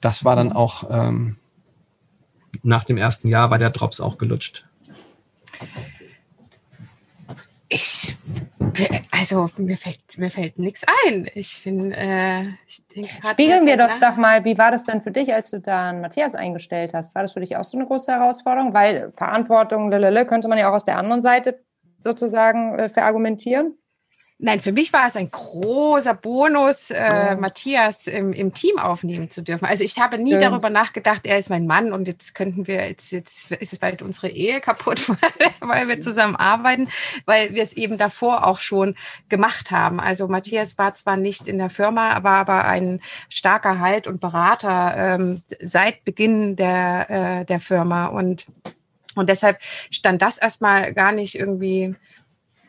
[0.00, 1.36] das war dann auch ähm,
[2.62, 4.64] nach dem ersten Jahr bei der Drops auch gelutscht.
[7.70, 8.16] Ich,
[9.10, 11.28] also mir fällt, mir fällt nichts ein.
[11.34, 15.10] Ich bin, äh, ich denke Spiegeln wir das doch mal, wie war das denn für
[15.10, 17.14] dich, als du dann Matthias eingestellt hast?
[17.14, 18.72] War das für dich auch so eine große Herausforderung?
[18.72, 21.62] Weil Verantwortung, lalala, könnte man ja auch aus der anderen Seite
[21.98, 23.76] sozusagen äh, verargumentieren.
[24.40, 27.40] Nein, für mich war es ein großer Bonus, äh, oh.
[27.40, 29.64] Matthias im, im, Team aufnehmen zu dürfen.
[29.64, 30.40] Also ich habe nie Schön.
[30.40, 34.00] darüber nachgedacht, er ist mein Mann und jetzt könnten wir, jetzt, jetzt ist es bald
[34.00, 35.08] unsere Ehe kaputt,
[35.60, 36.88] weil wir zusammen arbeiten,
[37.26, 38.94] weil wir es eben davor auch schon
[39.28, 39.98] gemacht haben.
[39.98, 44.94] Also Matthias war zwar nicht in der Firma, war aber ein starker Halt und Berater
[44.96, 48.46] ähm, seit Beginn der, äh, der Firma und
[49.16, 49.58] und deshalb
[49.90, 51.96] stand das erstmal gar nicht irgendwie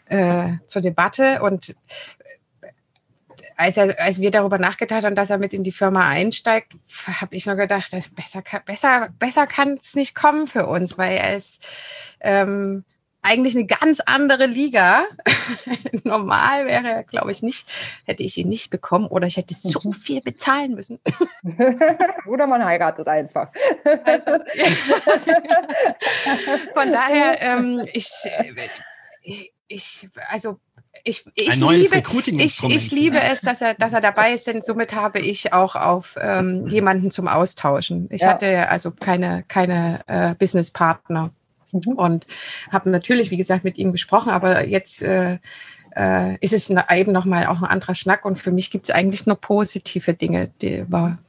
[0.10, 1.42] äh, zur Debatte.
[1.42, 1.76] Und
[3.56, 6.74] als, er, als wir darüber nachgedacht haben, dass er mit in die Firma einsteigt,
[7.06, 11.36] habe ich nur gedacht, besser, besser, besser kann es nicht kommen für uns, weil er
[11.36, 11.66] ist
[12.22, 12.86] ähm,
[13.22, 15.06] eigentlich eine ganz andere Liga.
[16.04, 17.68] Normal wäre, glaube ich, nicht,
[18.06, 19.94] hätte ich ihn nicht bekommen oder ich hätte so mhm.
[19.94, 21.00] viel bezahlen müssen.
[22.28, 23.50] oder man heiratet einfach.
[23.84, 24.32] Also,
[26.74, 30.60] von daher, ähm, ich, äh, ich, also
[31.04, 32.04] ich, ich, liebe,
[32.44, 35.76] ich, ich liebe es, dass er, dass er dabei ist, denn somit habe ich auch
[35.76, 38.08] auf ähm, jemanden zum Austauschen.
[38.12, 38.30] Ich ja.
[38.30, 41.32] hatte also keine, keine äh, Businesspartner
[41.72, 41.94] mhm.
[41.94, 42.28] und
[42.72, 45.38] habe natürlich, wie gesagt, mit ihm gesprochen, aber jetzt äh,
[45.96, 49.26] äh, ist es eben nochmal auch ein anderer Schnack und für mich gibt es eigentlich
[49.26, 51.20] nur positive Dinge, die war.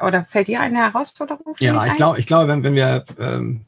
[0.00, 1.54] Oder fällt dir eine Herausforderung?
[1.60, 3.66] ja, ich glaube, ich glaube, wenn, wenn wir ähm,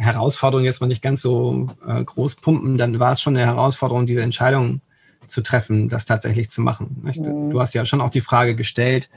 [0.00, 4.06] Herausforderung jetzt mal nicht ganz so äh, groß pumpen, dann war es schon eine Herausforderung,
[4.06, 4.80] diese Entscheidung
[5.26, 7.02] zu treffen, das tatsächlich zu machen.
[7.02, 7.50] Mhm.
[7.50, 9.10] Du hast ja schon auch die Frage gestellt,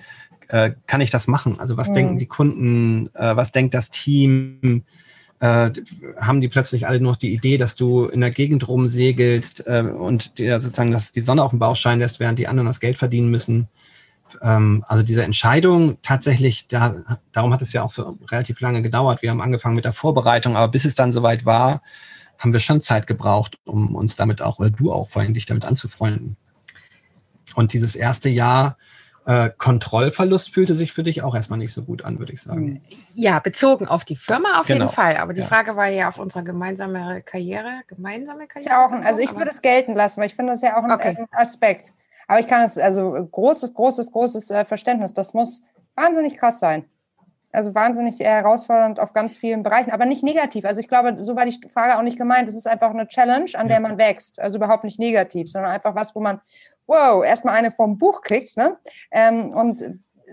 [0.50, 1.60] äh, kann ich das machen?
[1.60, 1.94] Also was mhm.
[1.94, 4.84] denken die Kunden, äh, was denkt das Team?
[5.40, 5.72] Äh,
[6.18, 9.82] haben die plötzlich alle nur noch die Idee, dass du in der Gegend rumsegelst äh,
[9.82, 12.80] und dir sozusagen dass die Sonne auf dem Bauch scheinen lässt, während die anderen das
[12.80, 13.68] Geld verdienen müssen?
[14.42, 16.96] Ähm, also diese Entscheidung tatsächlich, da,
[17.32, 19.22] darum hat es ja auch so relativ lange gedauert.
[19.22, 21.82] Wir haben angefangen mit der Vorbereitung, aber bis es dann soweit war,
[22.38, 25.46] haben wir schon Zeit gebraucht, um uns damit auch, oder du auch vor allem, dich
[25.46, 26.38] damit anzufreunden.
[27.56, 28.78] Und dieses erste Jahr
[29.26, 32.82] äh, Kontrollverlust fühlte sich für dich auch erstmal nicht so gut an, würde ich sagen.
[33.14, 34.86] Ja, bezogen auf die Firma auf genau.
[34.86, 35.18] jeden Fall.
[35.18, 35.48] Aber die ja.
[35.48, 37.82] Frage war ja auf unsere gemeinsame Karriere.
[37.88, 38.60] Gemeinsame Karriere?
[38.60, 40.78] Ist ja auch ein, also ich würde es gelten lassen, weil ich finde das ja
[40.78, 41.16] auch ein, okay.
[41.18, 41.94] ein Aspekt.
[42.28, 45.14] Aber ich kann es, also großes, großes, großes äh, Verständnis.
[45.14, 45.64] Das muss
[45.96, 46.86] wahnsinnig krass sein.
[47.52, 50.66] Also wahnsinnig herausfordernd auf ganz vielen Bereichen, aber nicht negativ.
[50.66, 52.50] Also ich glaube, so war die Frage auch nicht gemeint.
[52.50, 54.40] Es ist einfach eine Challenge, an der man wächst.
[54.40, 56.42] Also überhaupt nicht negativ, sondern einfach was, wo man,
[56.88, 58.78] wow, erstmal eine vom Buch kriegt, ne?
[59.12, 59.86] Ähm, und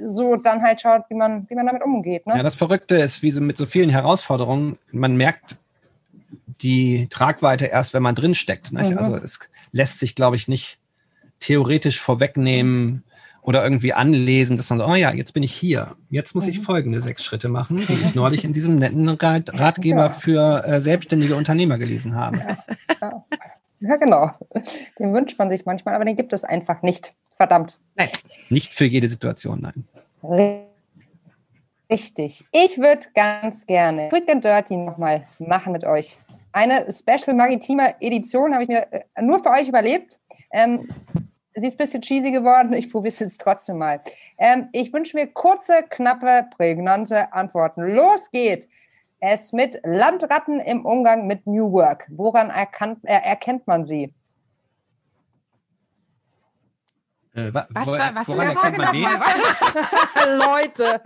[0.08, 2.26] so dann halt schaut, wie man, wie man damit umgeht.
[2.26, 2.36] Ne?
[2.36, 5.58] Ja, das Verrückte ist, wie so mit so vielen Herausforderungen, man merkt
[6.62, 8.72] die Tragweite erst, wenn man drin steckt.
[8.72, 8.96] Mhm.
[8.98, 9.40] Also es
[9.72, 10.79] lässt sich, glaube ich, nicht
[11.40, 13.04] theoretisch vorwegnehmen
[13.42, 15.96] oder irgendwie anlesen, dass man so, oh ja, jetzt bin ich hier.
[16.10, 16.62] Jetzt muss ich mhm.
[16.62, 21.78] folgende sechs Schritte machen, die ich neulich in diesem netten Ratgeber für äh, selbstständige Unternehmer
[21.78, 22.58] gelesen habe.
[23.80, 24.30] Ja, genau.
[24.98, 27.14] Den wünscht man sich manchmal, aber den gibt es einfach nicht.
[27.36, 27.78] Verdammt.
[27.96, 28.10] Nein.
[28.50, 30.52] Nicht für jede Situation, nein.
[31.90, 32.44] Richtig.
[32.52, 36.18] Ich würde ganz gerne Quick and Dirty nochmal machen mit euch.
[36.52, 40.20] Eine Special Maritime Edition habe ich mir äh, nur für euch überlebt.
[40.52, 40.88] Ähm,
[41.54, 42.72] sie ist ein bisschen cheesy geworden.
[42.72, 44.00] Ich probiere es jetzt trotzdem mal.
[44.38, 47.82] Ähm, ich wünsche mir kurze, knappe, prägnante Antworten.
[47.82, 48.68] Los geht
[49.20, 52.06] es mit Landratten im Umgang mit New Work.
[52.08, 54.14] Woran erkannt, äh, erkennt man sie?
[57.34, 58.94] Äh, wa was, war, was woran erkennt man?
[60.38, 61.00] Leute,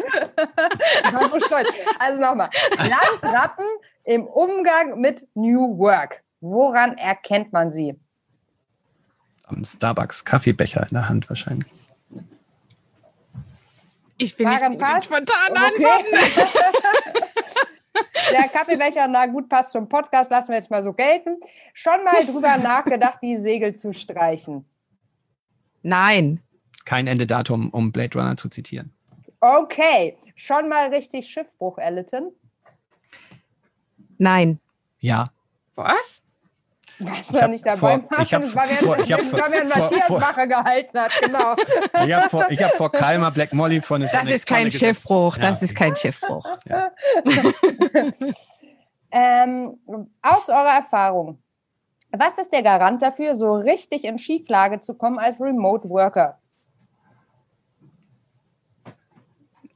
[1.05, 1.69] ich war so stolz.
[1.99, 2.51] Also nochmal.
[2.79, 3.67] Landratten
[4.05, 6.23] im Umgang mit New Work.
[6.41, 7.99] Woran erkennt man sie?
[9.45, 11.71] Am Starbucks Kaffeebecher in der Hand wahrscheinlich.
[14.17, 15.07] Ich bin Maren nicht passt.
[15.07, 16.05] spontan okay.
[18.33, 21.37] Der Kaffeebecher, na gut, passt zum Podcast, lassen wir jetzt mal so gelten.
[21.75, 24.65] Schon mal drüber nachgedacht, die Segel zu streichen?
[25.83, 26.41] Nein.
[26.85, 28.93] Kein Endedatum, um Blade Runner zu zitieren.
[29.41, 30.17] Okay.
[30.35, 32.33] Schon mal richtig Schiffbruch erlitten?
[34.19, 34.59] Nein.
[35.01, 35.25] Ja.
[35.75, 36.24] Was?
[36.99, 37.99] Warst du ja nicht dabei?
[38.01, 41.57] Vor, ich habe vor, vor, ich hab vor, Matthias vor, Wache gehalten hat, genau.
[42.07, 45.63] ich habe vor, hab vor Kalmar Black Molly von Das Tonne, ist kein Schiffbruch, das
[45.63, 46.47] ist kein Schiffbruch.
[46.67, 46.91] Ja.
[49.11, 49.79] ähm,
[50.23, 51.39] aus eurer Erfahrung,
[52.13, 56.39] was ist der Garant dafür, so richtig in Schieflage zu kommen als Remote Worker?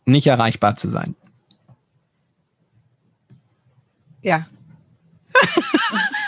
[0.04, 1.16] Nicht erreichbar zu sein.
[4.22, 4.46] Ja.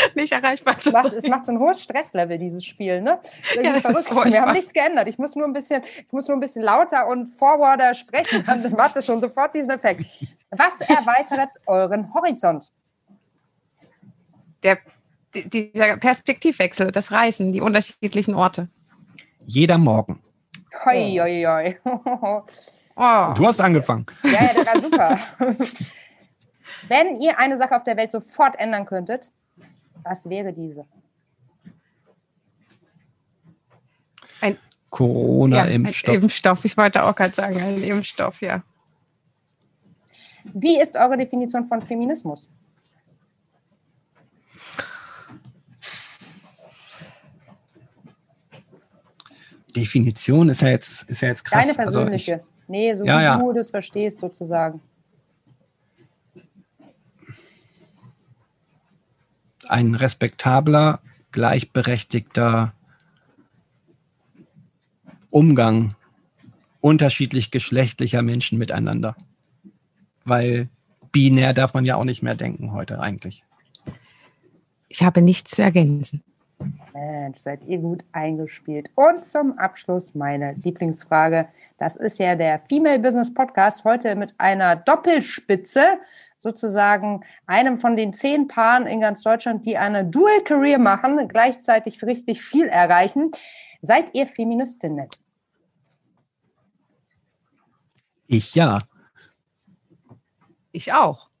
[0.14, 1.06] nicht erreichbar zu sein.
[1.16, 3.00] Es macht so ein hohes Stresslevel, dieses Spiel.
[3.00, 3.18] Ne?
[3.56, 5.08] Ja, Wir haben nichts geändert.
[5.08, 8.44] Ich muss nur ein bisschen, ich muss nur ein bisschen lauter und forwarder sprechen.
[8.46, 10.04] Dann macht es schon sofort diesen Effekt.
[10.50, 12.72] Was erweitert euren Horizont?
[14.62, 14.78] Der
[15.34, 18.68] dieser Perspektivwechsel, das Reisen, die unterschiedlichen Orte.
[19.46, 20.22] Jeder Morgen.
[20.84, 21.78] Hoi, hoi, hoi.
[22.94, 23.32] Oh.
[23.34, 24.06] Du hast angefangen.
[24.22, 25.18] Ja, ja, das war super.
[26.88, 29.30] Wenn ihr eine Sache auf der Welt sofort ändern könntet,
[30.02, 30.84] was wäre diese?
[34.40, 34.58] Ein
[34.90, 36.14] Corona-Impfstoff.
[36.14, 38.62] Ja, Impfstoff, ich wollte auch gerade sagen, ein Impfstoff, ja.
[40.44, 42.48] Wie ist eure Definition von Feminismus?
[49.74, 51.66] Definition ist ja jetzt, ist ja jetzt krass.
[51.66, 52.32] Deine persönliche.
[52.34, 53.36] Also ich, nee, so ja, wie ja.
[53.38, 54.80] du das verstehst, sozusagen.
[59.72, 61.00] Ein respektabler,
[61.30, 62.74] gleichberechtigter
[65.30, 65.94] Umgang
[66.82, 69.16] unterschiedlich geschlechtlicher Menschen miteinander.
[70.26, 70.68] Weil
[71.10, 73.44] binär darf man ja auch nicht mehr denken heute eigentlich.
[74.90, 76.22] Ich habe nichts zu ergänzen.
[76.92, 78.90] Mensch, seid ihr gut eingespielt.
[78.94, 81.48] Und zum Abschluss meine Lieblingsfrage.
[81.78, 85.98] Das ist ja der Female Business Podcast heute mit einer Doppelspitze,
[86.42, 92.02] sozusagen einem von den zehn Paaren in ganz Deutschland, die eine Dual Career machen, gleichzeitig
[92.02, 93.30] richtig viel erreichen.
[93.80, 95.08] Seid ihr Feministinnen?
[98.26, 98.80] Ich ja.
[100.72, 101.31] Ich auch.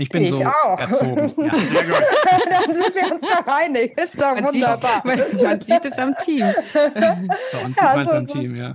[0.00, 0.78] Ich bin ich so auch.
[0.78, 1.34] erzogen.
[1.44, 2.02] Ja, sehr gut.
[2.50, 3.98] Dann sind wir uns doch einig.
[3.98, 5.02] Ist doch Man wunderbar.
[5.04, 6.46] Sieht, man, man, sieht es am Team.
[6.72, 8.60] Bei uns Ja, sieht man es so am ist Team, es.
[8.60, 8.74] ja.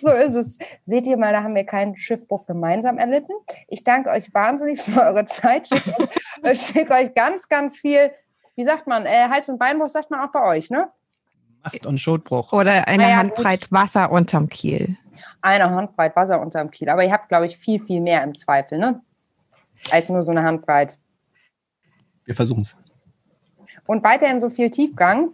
[0.00, 0.58] So ist es.
[0.80, 3.32] Seht ihr mal, da haben wir keinen Schiffbruch gemeinsam erlitten.
[3.68, 5.68] Ich danke euch wahnsinnig für eure Zeit.
[6.54, 8.10] Schicke euch, ganz, ganz viel,
[8.56, 10.88] wie sagt man, äh, Hals- und Beinbruch sagt man auch bei euch, ne?
[11.62, 12.52] Mast- und Schotbruch.
[12.52, 14.96] Oder eine ja, Handbreit Wasser unterm Kiel.
[15.42, 16.88] Eine Handbreit Wasser unterm Kiel.
[16.88, 19.02] Aber ihr habt, glaube ich, viel, viel mehr im Zweifel, ne?
[19.90, 20.98] Als nur so eine Handbreit.
[22.24, 22.76] Wir versuchen es.
[23.86, 25.32] Und weiterhin so viel Tiefgang.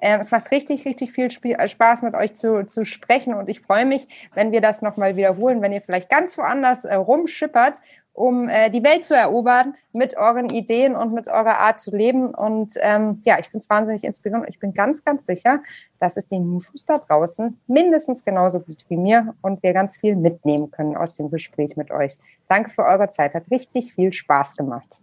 [0.00, 3.34] Ähm, es macht richtig, richtig viel äh, Spaß, mit euch zu, zu sprechen.
[3.34, 6.94] Und ich freue mich, wenn wir das nochmal wiederholen, wenn ihr vielleicht ganz woanders äh,
[6.94, 7.78] rumschippert,
[8.18, 12.34] um äh, die Welt zu erobern mit euren Ideen und mit eurer Art zu leben.
[12.34, 14.48] Und ähm, ja, ich finde es wahnsinnig inspirierend.
[14.48, 15.62] Ich bin ganz, ganz sicher,
[16.00, 20.16] dass es den Muschus da draußen mindestens genauso gut wie mir und wir ganz viel
[20.16, 22.18] mitnehmen können aus dem Gespräch mit euch.
[22.48, 23.34] Danke für eure Zeit.
[23.34, 24.98] Hat richtig viel Spaß gemacht.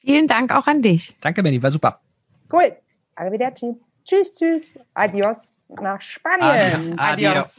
[0.00, 1.16] Vielen Dank auch an dich.
[1.20, 2.00] Danke, Benny, war super.
[2.52, 2.76] Cool.
[3.14, 3.76] Arrivederci.
[4.04, 4.74] Tschüss, tschüss.
[4.94, 6.98] Adios nach Spanien.
[6.98, 7.30] Adio.
[7.30, 7.58] Adios.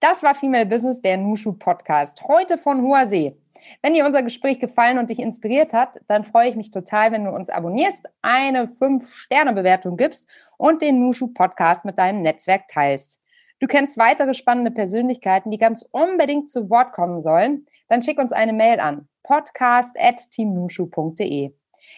[0.00, 2.22] Das war Female Business, der Nushu Podcast.
[2.22, 3.36] Heute von hoher See.
[3.82, 7.24] Wenn dir unser Gespräch gefallen und dich inspiriert hat, dann freue ich mich total, wenn
[7.24, 13.20] du uns abonnierst, eine 5-Sterne-Bewertung gibst und den Nushu Podcast mit deinem Netzwerk teilst.
[13.58, 18.30] Du kennst weitere spannende Persönlichkeiten, die ganz unbedingt zu Wort kommen sollen, dann schick uns
[18.30, 21.54] eine Mail an podcast.teamnushu.de.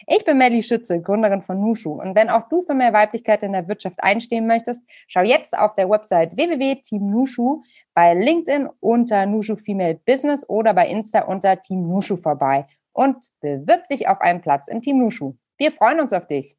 [0.07, 1.93] Ich bin Melly Schütze, Gründerin von Nushu.
[1.93, 5.75] Und wenn auch du für mehr Weiblichkeit in der Wirtschaft einstehen möchtest, schau jetzt auf
[5.75, 7.63] der Website www.teamnushu,
[7.93, 13.87] bei LinkedIn unter Nushu Female Business oder bei Insta unter Team Nushu vorbei und bewirb
[13.89, 15.35] dich auf einen Platz in Team Nushu.
[15.57, 16.57] Wir freuen uns auf dich.